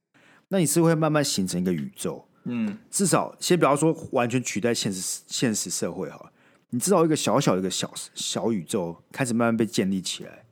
[0.49, 2.25] 那你是会慢慢形成一个宇宙。
[2.45, 6.31] 嗯，至少先不要说完全取代现实现实社会哈。
[6.71, 10.43] 你至少一个小小的一个小小宇宙开始慢慢被建立起来，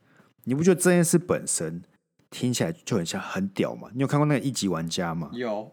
[0.44, 1.82] 你不觉得这件事本身
[2.30, 3.90] 听起来就很像很屌嘛？
[3.94, 5.30] 你有看过那个一级玩家吗？
[5.34, 5.72] 有。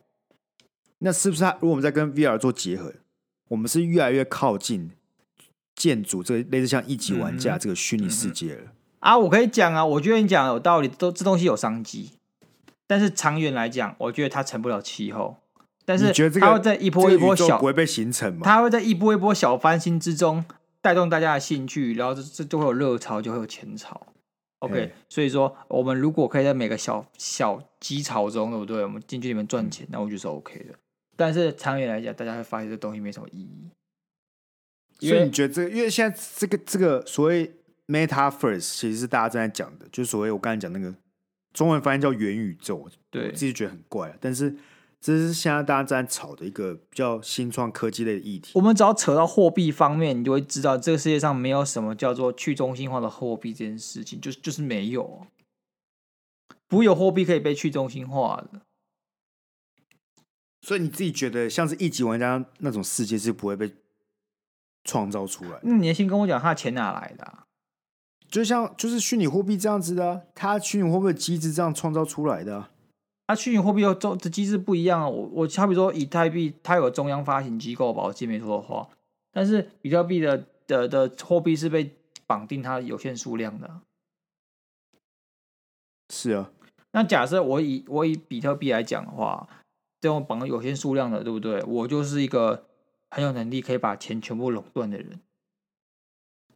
[0.98, 1.52] 那是不是他？
[1.54, 2.92] 如果我们在跟 VR 做结合，
[3.48, 4.92] 我们是越来越靠近
[5.74, 8.60] 建筑这个类似像一级玩家这个虚拟世界了？
[8.62, 12.12] 嗯嗯、啊，我可以讲啊，我觉得你讲有道理，都这东西有商机，
[12.86, 15.36] 但是长远来讲，我觉得它成不了气候。
[15.84, 18.40] 但是它会在一波一波小不会被形成吗？
[18.42, 20.42] 它会在一波一波小翻新之中
[20.80, 24.06] 带动大家的兴趣，然后这这就会有热潮，就会有前潮。
[24.64, 28.82] OK，所以说我们如果可以在每个小小基潮中，对不对？
[28.82, 30.74] 我们进去里面赚钱，那我觉得是 OK 的。
[31.16, 33.70] 但是长远来讲，大家会发现这东西没什么意义。
[35.06, 35.70] 所以你觉得这个？
[35.70, 37.52] 因为现在这个这个所谓
[37.86, 40.94] Metaverse，其实是大家正在讲的，就是所谓我刚才讲那个
[41.52, 42.88] 中文翻译叫元宇宙。
[43.10, 44.54] 对，我自己觉得很怪，啊但是。
[45.04, 48.52] 这是现在大家在炒的一个比较新创科技类的议题。
[48.54, 55.26] 我们只要扯到货币方面，你就会知道这个世界上没有什么叫做去中心化的货币这件事情，就是就是没有，
[56.66, 58.62] 不会有货币可以被去中心化的。
[60.62, 63.74] 所以你自己觉得，像是一级玩家那种世界是不会被
[64.84, 65.60] 创造出来？
[65.64, 67.44] 那你先跟我讲，他的钱哪来的啊？
[68.30, 72.70] 就像就是虚拟货币这样子的啊，他虚拟货币的机制这样创造出来的啊。
[73.26, 75.08] 啊，虚拟货币又中的机制不一样啊。
[75.08, 78.88] 我我好比说以太币，它有中央发行机构吧，我记没错的话。
[79.32, 83.80] 但是比特币的的的货币是被绑定它有限数量的。
[86.10, 86.50] 是啊。
[86.92, 89.48] 那假设我以我以比特币来讲的话，
[90.00, 91.62] 这种绑有限数量的，对不对？
[91.64, 92.66] 我就是一个
[93.10, 95.20] 很有能力可以把钱全部垄断的人。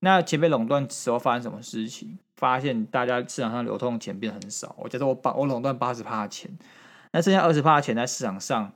[0.01, 2.19] 那钱被垄断时候发生什么事情？
[2.39, 4.77] 发现大家市场上流通的钱变很少。
[4.79, 6.49] 我觉得我把我垄断八十趴的钱，
[7.13, 8.73] 那剩下二十趴的钱在市场上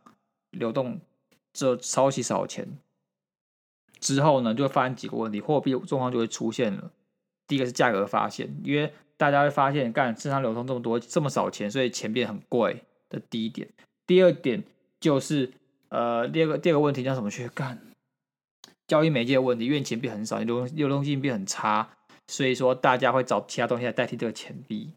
[0.50, 1.00] 流动，
[1.52, 2.76] 就超级少钱。
[4.00, 6.90] 之后呢，就会发生几个问题，货币状况就会出现了。
[7.46, 13.68] 第一个是价格发现，因为大家会发现，干市场流通这么多这么少钱，所以钱变很贵的第一点。
[14.04, 14.64] 第二点
[14.98, 15.52] 就是
[15.88, 17.78] 呃，第二个第二个问题叫什么去干？
[18.88, 21.90] 交易媒介的问题，因为钱币很少，流流动性变很差，
[22.28, 24.92] 所以说大家会找其他东西来代替这个钱币，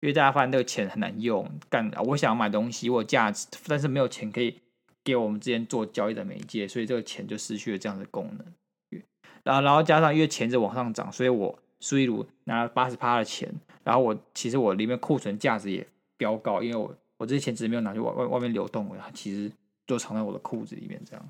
[0.00, 1.50] 因为大家发现这个钱很难用。
[1.68, 4.60] 干，我想要买东西，我有价值，但是没有钱可以
[5.04, 9.02] 给我们之间做交易的媒介，所以这个钱就失去了这样的功能。
[9.44, 13.52] 然后，然后加上因为钱在往上涨，所以我苏一鲁拿了八十趴的钱，
[13.84, 19.50] 然后我其实我里面库存价值也飙高，因为我我这些钱只是没有拿去外外外面流动，它其实
[19.86, 21.28] 就藏在我的裤子里面这样。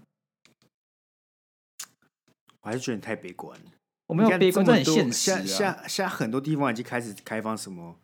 [2.61, 3.67] 我还是觉得你太悲观了。
[4.09, 5.45] 我没有悲观，这很现实啊。
[5.45, 7.97] 现现现在很多地方已经开始开放什么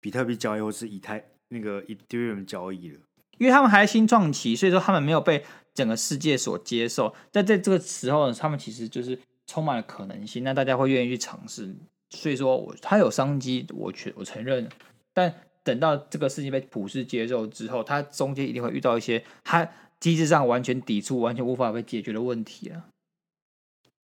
[0.00, 3.00] 比特币交易，或是以太那个 Ethereum 交易了。
[3.38, 7.14] 因为他们还在新创期，所以说他们没有被整个世界所接受。
[7.32, 11.74] 但在这个时候呢，他们其实就是充满了可能性，那大家会愿意去尝试。
[12.10, 14.68] 所以说我他有商机，我全我承认。
[15.14, 19.66] 但等到这个事情被普世接受之后，它中间一定会遇到一些它
[20.00, 22.86] 机制上完全抵触、完全无法被解决的问题啊。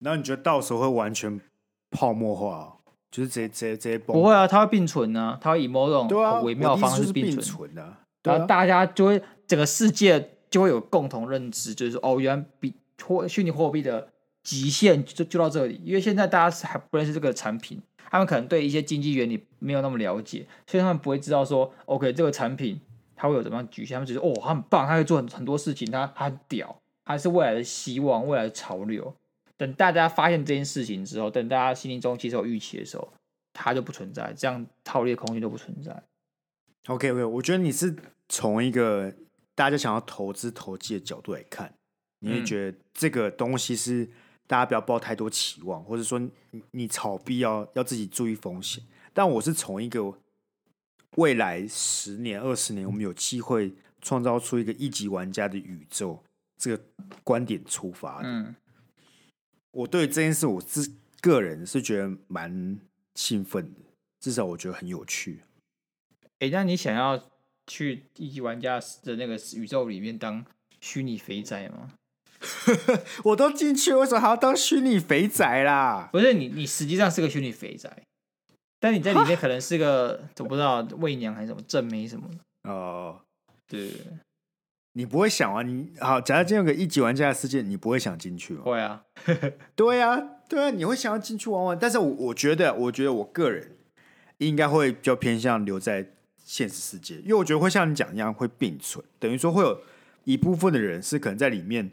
[0.05, 1.41] 那你觉得到时候会完全
[1.91, 2.77] 泡沫化，
[3.11, 6.09] 就是这些这些这些不会啊，它会并存呢、啊，它会以某种
[6.43, 7.73] 微妙的方式并存。
[7.75, 14.09] 的、啊，然后大家就会整个世界就会有共同认知，就是说哦，原来比货虚拟货币的
[14.43, 22.81] 极限就就到这里，因为现在大家还不认识这个产品，他们可能对一些经济原理没有那么了解，所以他们不会知道说，OK，这个产品
[23.15, 29.15] 它会有怎么样局限，他们只是哦，它很棒，它可以做很很多事情，它它很屌，它是未来的希望，未来的潮流。
[29.62, 33.12] 等大家发现这件事情之后，等大家心灵中其实有预期的时候，
[33.53, 36.03] 它就不存在，这样套利的空间就不存在。
[36.87, 37.94] Okay, 我觉得你是
[38.29, 39.14] 从一个
[39.55, 41.72] 大家想要投资投机的角度来看，
[42.18, 44.11] 你会觉得这个东西是
[44.48, 46.33] 大家不要抱太多期望，或者说你
[46.72, 48.83] 你炒币要要自己注意风险。
[49.12, 50.12] 但我是从一个
[51.18, 56.20] 未来十年、二十年，我们有机会创造出一个一级玩家的宇宙
[56.59, 56.85] 这个
[57.22, 58.29] 观点出发的。
[58.29, 58.57] 嗯。
[59.72, 62.78] 我对这件事，我自个人是觉得蛮
[63.14, 63.80] 兴奋的，
[64.20, 65.40] 至少我觉得很有趣。
[66.38, 67.30] 哎、欸，那你想要
[67.66, 70.44] 去一级玩家的那个宇宙里面当
[70.80, 71.92] 虚拟肥宅吗？
[73.24, 76.08] 我都进去，为什么还要当虚拟肥宅啦？
[76.12, 78.02] 不是你，你实际上是个虚拟肥宅，
[78.80, 82.70] 但你在里面可能是个，我不知道媚娘还是什么正妹什么的。
[82.70, 83.20] 哦，
[83.68, 83.92] 对。
[84.94, 85.62] 你不会想啊？
[85.62, 88.62] 你好，假如今天有个一级玩家的世界，你不会想进去吗？
[88.64, 89.05] 会啊，
[89.74, 91.78] 对啊，对啊，你会想要进去玩玩。
[91.78, 93.76] 但是我，我我觉得，我觉得我个人
[94.38, 96.07] 应该会比较偏向留在
[96.44, 99.81] 现实世界，因为我觉得会像你讲一样会并存，等于说会有
[100.24, 101.90] 一部分的人是可能在里面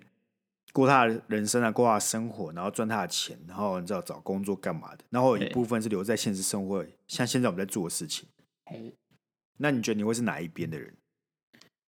[0.74, 8.28] 过他的人生啊，过他的生活，然后赚他的钱，然后你知道找工作干嘛的，然后有一部分是留在现实生活，像现在我们在做的事情。
[9.58, 10.94] 那你觉得你会是哪一边的人？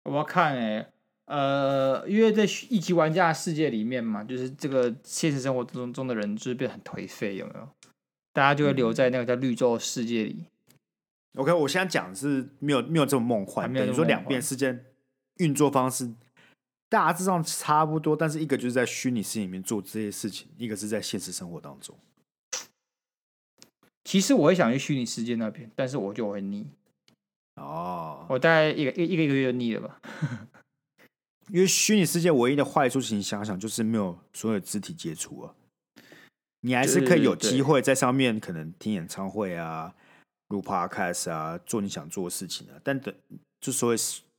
[0.04, 0.90] 我要看哎、欸。
[1.26, 7.68] 呃，因为在一级玩家的世界里面嘛，就是这个现实生活中中的人就是变得很颓废，有没有？
[8.32, 10.44] 大家就会留在那个叫绿洲世界里。
[11.36, 14.84] OK，我现在讲的是没有没有这么梦幻，等于说两边世界
[15.36, 16.12] 运作方式
[16.88, 21.96] 大致上差不多，但是一个就是在虚拟世界里面做这些事情，一个是在现实生活当中。
[24.04, 26.66] 其实我会想去虚拟世界那边，但是我就会腻。
[27.56, 30.00] 哦，我大概一个一一个一个月就腻了吧。
[31.50, 35.54] 因为虚拟世界唯一的坏处，请你想想，就是没有所有肢体接触啊。
[36.60, 39.94] 你还是可以有机会在上面可能听演唱会啊、
[40.48, 42.80] 录 podcast 啊、做你想做的事情啊。
[42.82, 43.14] 但等
[43.60, 43.96] 就所谓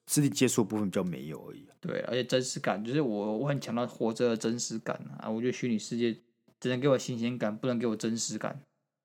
[0.07, 1.67] 肢体接触部分比较没有而已。
[1.79, 5.29] 对，而且真实感就是我我很强调活着的真实感啊。
[5.29, 6.17] 我觉得虚拟世界
[6.59, 8.59] 只能给我新鲜感，不能给我真实感。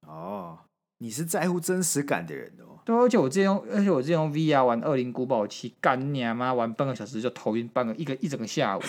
[0.06, 0.60] 哦，
[0.98, 2.79] 你是在乎真实感的人哦。
[2.90, 6.52] 对，而且我之前用，而且我之前用 VR 玩《恶灵古堡七》，干你妈！
[6.52, 8.82] 玩半个小时就头晕，半个一个一整个下午，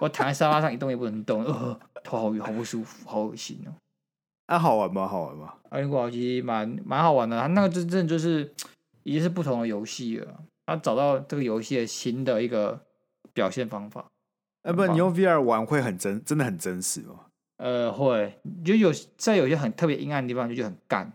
[0.00, 3.72] 我躺在沙发上一动也不能动，呃，头好晕，好不舒服，好恶心哦。
[4.46, 5.06] 啊，好玩吗？
[5.06, 5.54] 好玩吗？
[5.74, 8.52] 《恶灵古堡七》蛮蛮好玩的，它那个真正就是
[9.04, 10.40] 已经是不同的游戏了。
[10.66, 12.80] 它找到这个游戏的新的一个
[13.32, 14.04] 表现方法。
[14.62, 17.20] 呃，不，你用 VR 玩会很真，真的很真实吗？
[17.56, 21.12] 呃，会，就有在有些很特别阴暗的地方就就很干。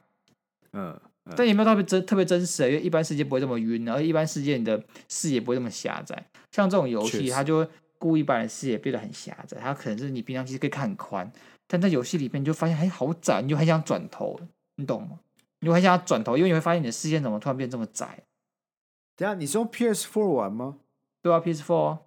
[0.73, 6.25] 嗯，嗯，但也没有特别真特别真实，因为一般世界不会这么晕，而一般世界你的视野不会这么狭窄。
[6.51, 9.57] 像这种游戏，它就会故意把你的视野变得很狭窄。
[9.59, 11.31] 它可能是你平常其实可以看很宽，
[11.67, 14.39] 但在游戏里面你就发现哎好窄，你就很想转头，
[14.75, 15.19] 你懂吗？
[15.61, 18.23] 你就很想转头，因为你会发现你的视线怎么突然变这么窄。
[19.17, 20.77] 等下你是用 PS4 玩吗？
[21.21, 21.99] 对啊，PS4。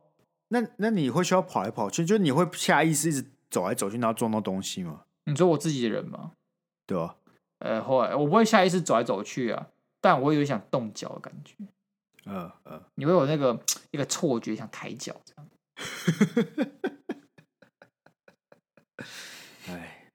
[0.51, 5.03] 那那你会需要跑来跑去，就是你会下意识一直走来走去，然后撞到东西吗？
[5.25, 6.33] 你说我自己的人吗？
[6.87, 7.17] 对啊。
[7.59, 9.69] 呃，会，我不会下意识走来走去啊，
[10.01, 11.55] 但我有想动脚的感觉。
[11.59, 11.67] 嗯
[12.25, 13.59] 嗯、呃，呃、你会有那个
[13.91, 15.49] 一个错觉，想抬脚这样。
[19.69, 20.11] 哎，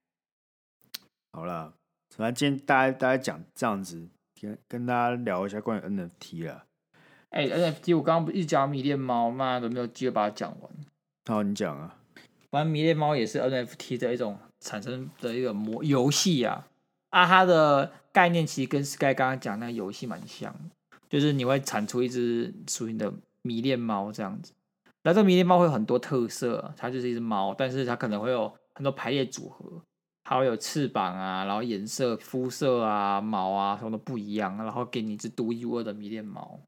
[1.31, 1.73] 好了，
[2.15, 6.65] 反正今天大家大家讲这样子，跟跟大家聊一下关于 NFT 了。
[7.29, 10.71] 哎，NFT 我刚刚不一直讲迷恋猫，妈都没有机会把它讲完。
[11.25, 11.97] 好，你讲啊。
[12.51, 16.67] 反正迷恋猫也是 NFT 的一种产生的一个模游戏啊。
[17.13, 20.51] 啊，它的概念其实跟 Sky 刚刚讲那个游戏蛮像，
[21.07, 24.51] 就是你会产出一只属于你的迷恋猫这样子。
[25.03, 29.83] 那这迷恋猫会有很多特色，它就是一只猫，但是它可能会有很多排列组合，
[30.23, 36.59] 它会有翅膀啊，然后颜色、肤色啊、毛啊什么都不一样，然后给你一只独一无二的迷恋猫。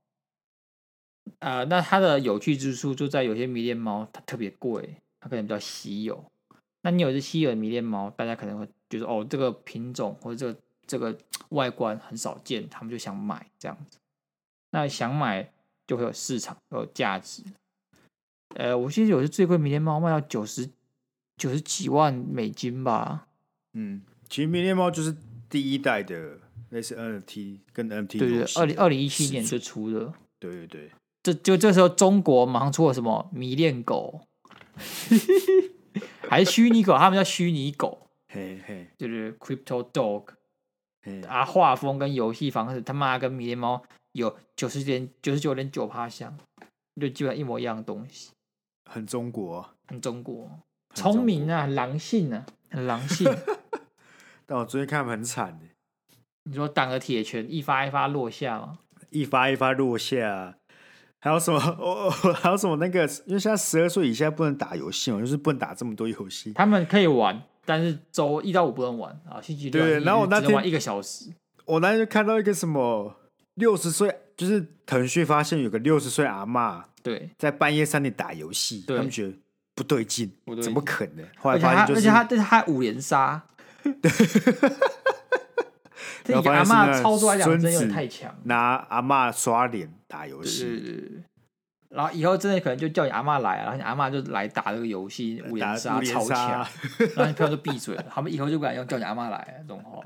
[1.39, 6.23] 呃，那它的有趣之处就在有些迷恋猫它特别贵，它可能比较稀有。
[6.83, 11.17] 那你有一只稀有的迷恋猫，大家可能会觉得哦，这个品种或者这个这个
[11.49, 13.97] 外观很少见，他们就想买这样子。
[14.71, 15.51] 那想买
[15.87, 17.43] 就会有市场，有价值。
[18.55, 20.69] 呃，我记得有些最贵迷恋猫卖到九十
[21.37, 23.27] 九十几万美金吧。
[23.73, 25.15] 嗯，其实迷恋猫就是
[25.49, 26.39] 第一代的
[26.69, 30.13] 类似 NFT 跟 NFT 对对，二零二零一七年就出的。
[30.39, 30.91] 对对对。
[31.23, 34.21] 这就这时候，中国马上出了什么迷恋狗，
[36.29, 36.95] 还是虚拟狗？
[36.95, 38.04] 他们叫虚拟狗，
[38.35, 40.25] 嘿嘿，就是 Crypto Dog，
[41.25, 43.81] 啊，画风跟游戏方式他妈跟迷恋猫
[44.11, 46.37] 有九十点九十九点九趴像，
[46.99, 48.31] 就基本上一模一样的东西，
[48.91, 50.51] 很中国，很中国，
[50.93, 53.25] 聪明啊，狼性啊，很狼性。
[54.45, 55.65] 但我昨天看他们很惨的，
[56.43, 58.79] 你说挡个铁拳一发一发落下吗？
[59.11, 60.57] 一发一发落下。
[61.21, 61.57] 还有什么？
[61.79, 62.75] 哦，还有什么？
[62.75, 66.51] 那个，因为现在十二岁以下不能打游戏嘛，就是不能打这么多游戏。
[66.51, 69.41] 他们可以玩，但是周一到五不能玩啊。
[69.41, 71.25] 星期六对，然后我那天玩一个小时。
[71.65, 73.15] 我那天就看到一个什么
[73.55, 79.33] 六十岁，就是腾讯发现有个六十岁阿嬷，对，在半夜三点打游戏，他们觉得
[79.73, 81.25] 不对劲，怎么可能？
[81.37, 83.43] 后来发现就是，而且他，但是他五连杀。
[83.83, 84.11] 对。
[86.23, 91.21] 这个阿嬷操作来讲真的有点太强，拿阿嬷刷脸打游戏，
[91.95, 96.67] 然后以后真的可能就叫你阿妈来，然后你阿妈就来打这个游戏，五连杀超强，
[97.15, 100.01] 然后你朋友就闭嘴了，他们以后就不敢用叫你阿妈来这种话。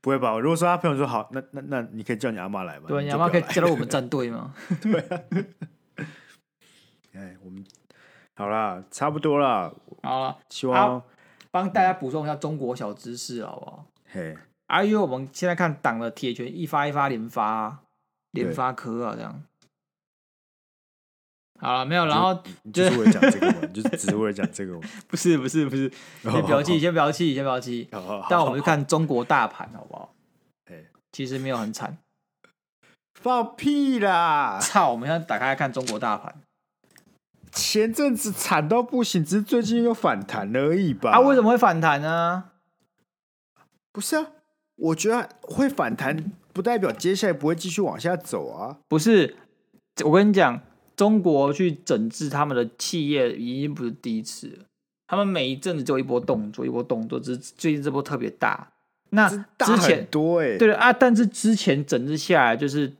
[0.00, 0.38] 不会吧？
[0.38, 2.86] 如果说他朋友说好，那那那你可以叫你阿妈来吗？
[2.88, 4.54] 对，你阿妈可以加入我们战队吗？
[4.80, 5.20] 对啊。
[7.12, 7.64] 哎，我们
[8.34, 9.70] 好啦，差不多啦。
[10.02, 11.02] 好了，希望
[11.50, 13.86] 帮大家补充一下中国小知识，好不好？
[14.10, 14.36] 嘿。
[14.66, 17.82] 啊，因为我们现在看党的铁拳一发一发连发、啊，
[18.30, 19.42] 连发科啊，这样。
[21.60, 22.34] 好了，没有，然后
[22.72, 24.78] 就，就是为了讲这个嘛， 就是只是为了讲这个。
[25.08, 25.90] 不是不是不是，
[26.22, 27.88] 先不要气，先不要气，先不要气。
[28.28, 30.14] 但我们就看中国大盘好不好？
[31.12, 31.96] 其实没有很惨。
[33.22, 34.58] 放屁啦！
[34.60, 34.90] 操！
[34.90, 36.34] 我们现在打开来看中国大盘，
[37.52, 41.12] 前阵子惨到不行，只是最近又反弹而已吧？
[41.12, 42.50] 啊，为什么会反弹呢？
[43.92, 44.26] 不是啊，
[44.74, 48.78] 我觉得会反弹，不代表接下来不会继续往下走啊。
[48.88, 49.36] 不是，
[50.04, 50.60] 我跟你讲，
[50.96, 54.64] 中国去整治他们的企业已经不是第一次了。
[55.06, 58.72] 他们每一阵子就一波动作，一波动作，只是最近这波特别大。
[59.10, 62.94] 那之前多哎，对啊，但是之前整治下来，就是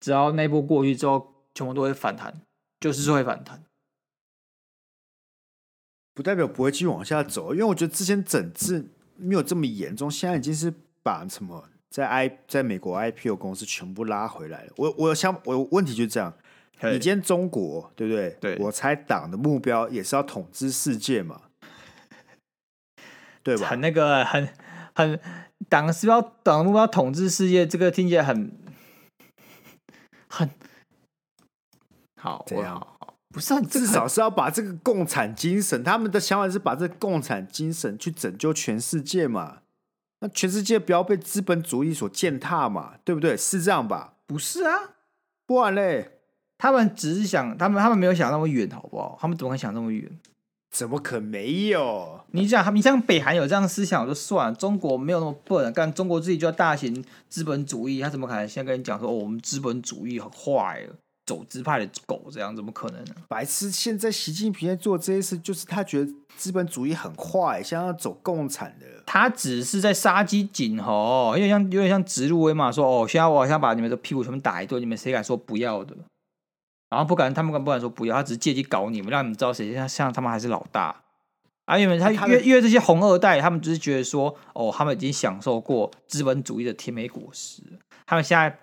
[0.00, 2.34] 只要那波过去之后，全部都会反弹，
[2.80, 3.62] 就是说会反弹，
[6.14, 7.52] 不代表不会继续往下走。
[7.52, 8.86] 因为我觉得之前整治。
[9.16, 14.72] 没有这么严重，现在已经是把什么在 I 在美国 IPO 公司全部拉回来了。
[14.76, 16.34] 我我想我问题就是这样，
[16.82, 18.30] 你今天中国对不对？
[18.40, 21.40] 对，我猜党的目标也是要统治世界嘛，
[23.42, 23.68] 对吧？
[23.68, 24.48] 很那个很
[24.94, 25.18] 很
[25.68, 28.52] 党是要党的目标要统治世界，这个听起来很
[30.28, 30.50] 很
[32.20, 32.86] 好，这样。
[33.32, 39.62] 不是，至少是要把这个共产精神，他们的想法是把这个共产精神去拯救全世界嘛？
[40.20, 42.94] 那全世界不要被资本主义所践踏嘛？
[43.04, 43.36] 对不对？
[43.36, 44.14] 是这样吧？
[44.24, 44.94] 不是啊，
[45.46, 46.13] 不然嘞，
[46.64, 49.18] 他们只是想，他们他们没有想那么远，好不好？
[49.20, 50.10] 他们怎么会想那么远？
[50.74, 52.20] 怎么可没有？
[52.30, 54.54] 你讲，你像北韩有这样的思想，我就算了。
[54.54, 60.88] 中国没有那么笨，但中国自己就要大型资本主义，他怎么可能先跟你讲说，哦，我们资本主义很坏，
[61.26, 63.14] 走资派的狗这样，怎么可能呢？
[63.28, 63.70] 白痴！
[63.70, 68.86] 现在习近平在做这些事，就是他觉得资本主义很坏，想要走共产的。
[69.04, 75.94] 他只是在杀鸡儆猴，有点像有点像植入威嘛，说哦，现在我好像把你们的屁股全部打一顿，你们谁敢说不要的？
[76.94, 78.16] 然后不敢，他们敢不敢说不要？
[78.16, 81.02] 他只是借机搞你们，让你们知道谁像像他们还是老大。
[81.66, 87.62] 啊，因为他因为因为这些红二代，他们只是觉得说，哦，他们已经享受过资本主义的甜美果实，
[88.06, 88.58] 他们现在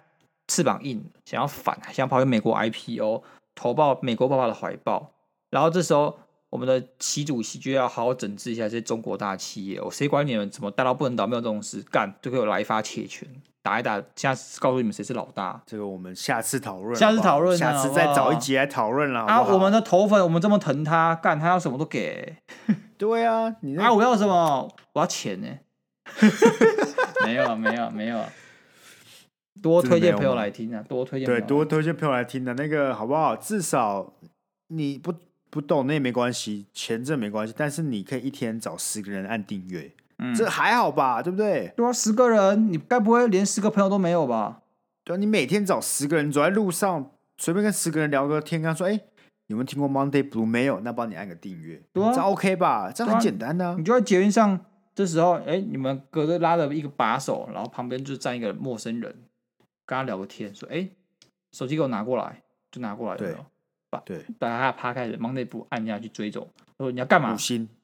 [0.47, 3.23] 翅膀硬，想要反，想要跑去美国 IPO，
[3.55, 5.13] 投抱美国爸爸的怀抱。
[5.49, 6.19] 然后这时候，
[6.51, 9.79] 我们的习主席就要好好整治一下这些中国大企业。
[9.79, 13.27] 哦，谁管你们怎么大到不能倒，没有这种事干，就给我来一发铁拳。
[13.63, 15.61] 打一打，下次告诉你们谁是老大。
[15.65, 19.21] 这个我们下次讨论，下次讨论，下次再找一集来讨论了。
[19.21, 22.37] 啊，我们的头粉，我们这么疼他，干他要什么都给。
[22.97, 24.67] 对啊，你啊，我要什么？
[24.93, 25.47] 我要钱呢。
[27.25, 28.23] 没有，没有，没有。
[29.61, 30.83] 多推荐朋友来听啊！
[30.89, 33.35] 多推荐，对，多推荐朋友来听的，那个好不好？
[33.35, 34.13] 至少
[34.69, 35.13] 你不
[35.51, 39.91] 不懂那也没关系，钱这没关系，但是你可以一天找十个人按订阅。
[40.21, 41.73] 嗯、这还好吧，对不对？
[41.75, 44.61] 对啊，十个人，你该不会连十个朋友都没有吧？
[45.03, 48.93] 对啊，你每天找十个人，走在路上随便跟十个人聊个天，跟他说：“哎，
[49.47, 50.45] 有没有听过 Monday Blue？
[50.45, 52.91] 没有，那帮你按个订阅，对啊，这 OK 吧？
[52.91, 53.75] 这样很简单呢、啊。
[53.77, 54.63] 你就在捷运上，
[54.93, 59.11] 这时候，哎，你们隔着拉着一个把手，然后旁边就站一个陌生人，
[59.87, 60.87] 跟他聊个天，说：“哎，
[61.51, 63.35] 手机给我拿过来，就拿过来，对，
[63.89, 66.47] 把对，把他趴开的 Monday Blue 按下去追走，
[66.77, 67.35] 说你要干嘛？”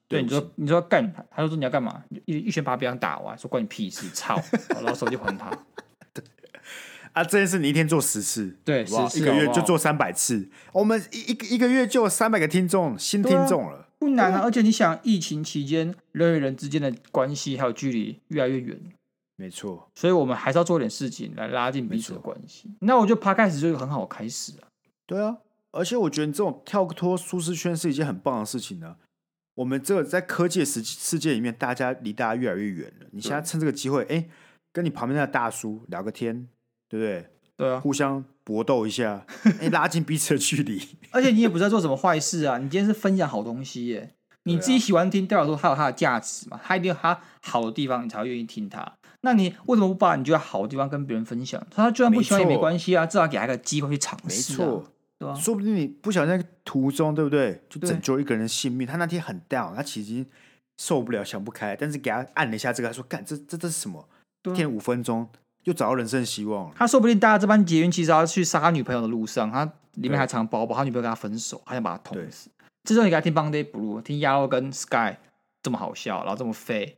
[0.08, 2.04] 对，你说你说干，他就说你要干嘛？
[2.26, 4.42] 一一拳把别人打完，说关你屁事， 操！
[4.70, 5.50] 然后手机还他。
[6.14, 6.24] 对
[7.12, 10.50] 啊，这件事你一天做十次，对，好好十次一个月就做三百次。
[10.72, 14.42] 我们一一个一个月就有三百个听众，新听众了，不难啊。
[14.44, 18.80] 而且你想，疫情期间人与人之间的关系还有距离越来越远，
[19.36, 19.90] 没错。
[19.96, 22.72] 所以我们还是要做点事情来拉近彼此的关系。
[22.80, 24.70] 那我觉得 Podcast 就是很好的开始啊。
[25.06, 25.38] 对啊，
[25.72, 28.96] 而且我觉得你这种跳脱舒适圈是一件很棒的事情呢、啊。
[29.58, 33.08] 我们这个在科技世世界里面，大家离大家越来越远了。
[33.12, 34.26] 你现在趁这个机会，哎，
[34.72, 36.48] 跟你旁边那个大叔聊个天，
[36.88, 37.30] 对不对？
[37.58, 39.26] 对啊，互相搏斗一下，
[39.60, 40.80] 哎，拉近彼此的距离。
[41.10, 44.14] 而且你也不是在做什么坏事啊，你今天是分享好东西耶。
[44.44, 48.94] 你自己喜欢听，代表说它有它的价值嘛，它一定有它好的地方，你才会愿意听它。
[49.22, 51.66] 那你为什么不把你觉得好的地方跟别人分享？
[51.72, 54.84] 他就算不喜欢也没关系啊，至少给他一个机会去尝试啊。
[55.20, 57.64] 对啊，说不定你不小心在途中，对不对？
[57.70, 58.86] 就拯救一个人的性命。
[58.86, 60.26] 他那天很 down，他其实已经
[60.78, 64.08] 受不了，想不开，但是给他按了一下这个，他说：“干，这这这是什么？”
[64.46, 65.28] 一天五分钟，
[65.64, 66.76] 又找到人生的希望了。
[66.78, 69.66] 他说不定大家这班捷运，其实要去杀他女朋友的路上，他
[69.96, 72.50] 里面还藏包包，他女朋友跟他分手，他想把他捅死。
[72.84, 75.18] 这时候你给他听 Monday Blue，听 Yellow 跟 Sky
[75.64, 76.98] 这么好笑，然后这么废，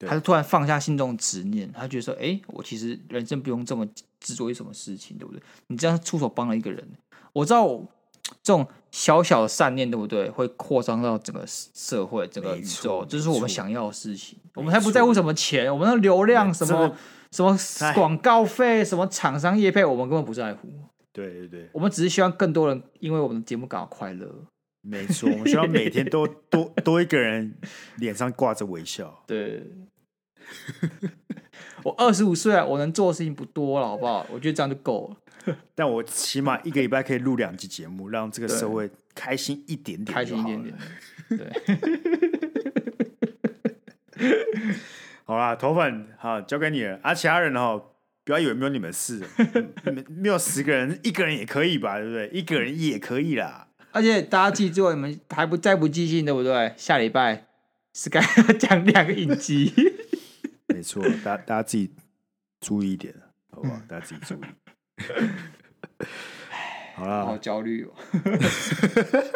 [0.00, 3.86] 他就突然放下心中的执念，他觉得说：“哎，我其实人生不用这么
[4.18, 5.40] 执着于什么事情，对不对？
[5.68, 6.82] 你这样出手帮了一个人。”
[7.32, 7.66] 我知道
[8.42, 10.28] 这种小小的善念，对不对？
[10.30, 14.38] 会扩张到整个社会、整个宇宙，这是我们想要的事情。
[14.54, 16.96] 我们才不在乎什么钱，我们的流量、什么
[17.30, 17.56] 什么
[17.94, 20.68] 广告费、什么厂商业配，我们根本不在乎。
[21.12, 24.28] 对对对，我们只是希望更多人因为我们的节目感到快乐。
[24.82, 27.54] 没错，我们希望每天都多多一个人
[27.96, 29.22] 脸上挂着微笑。
[29.26, 29.62] 对，
[31.84, 34.26] 我二十五岁啊，我能做的事情不多了，好不好？
[34.32, 35.16] 我觉得这样就够了。
[35.74, 40.74] 但我起码一个礼拜可以录两集节目，让这个社会开心一点点，开心一点点。
[41.30, 41.50] 对，
[45.24, 46.98] 好啦，头粉好交给你了。
[47.02, 47.82] 啊，其他人哦，
[48.24, 49.22] 不要以为没有你们事，
[50.08, 51.98] 没有十个人，一个人也可以吧？
[51.98, 52.28] 对不对？
[52.32, 53.68] 一个人也可以啦。
[53.92, 56.74] 而且大家记住，你们还不再不记性，对不对？
[56.76, 57.46] 下礼拜
[57.94, 59.72] Sky 要讲两个影集，
[60.80, 61.92] 没错， 大家大家自己
[62.60, 63.14] 注意一点，
[63.50, 63.78] 好不好？
[63.86, 64.40] 大家自己注意。
[66.96, 67.92] 好了，好焦虑哦。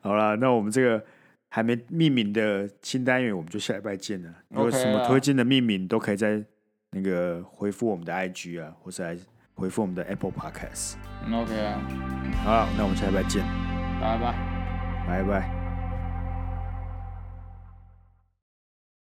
[0.00, 1.04] 好了，那我们这个
[1.48, 4.32] 还没命名的新单元，我们就下礼拜见了。
[4.50, 6.44] 有什么推荐的命名，都可以在
[6.92, 9.16] 那个回复我们的 IG 啊，或是来
[9.54, 10.94] 回复我们的 Apple Podcast。
[11.32, 11.80] OK 啊。
[12.44, 13.44] 好，那我们下礼拜见。
[14.00, 14.34] 拜拜，
[15.06, 15.57] 拜拜。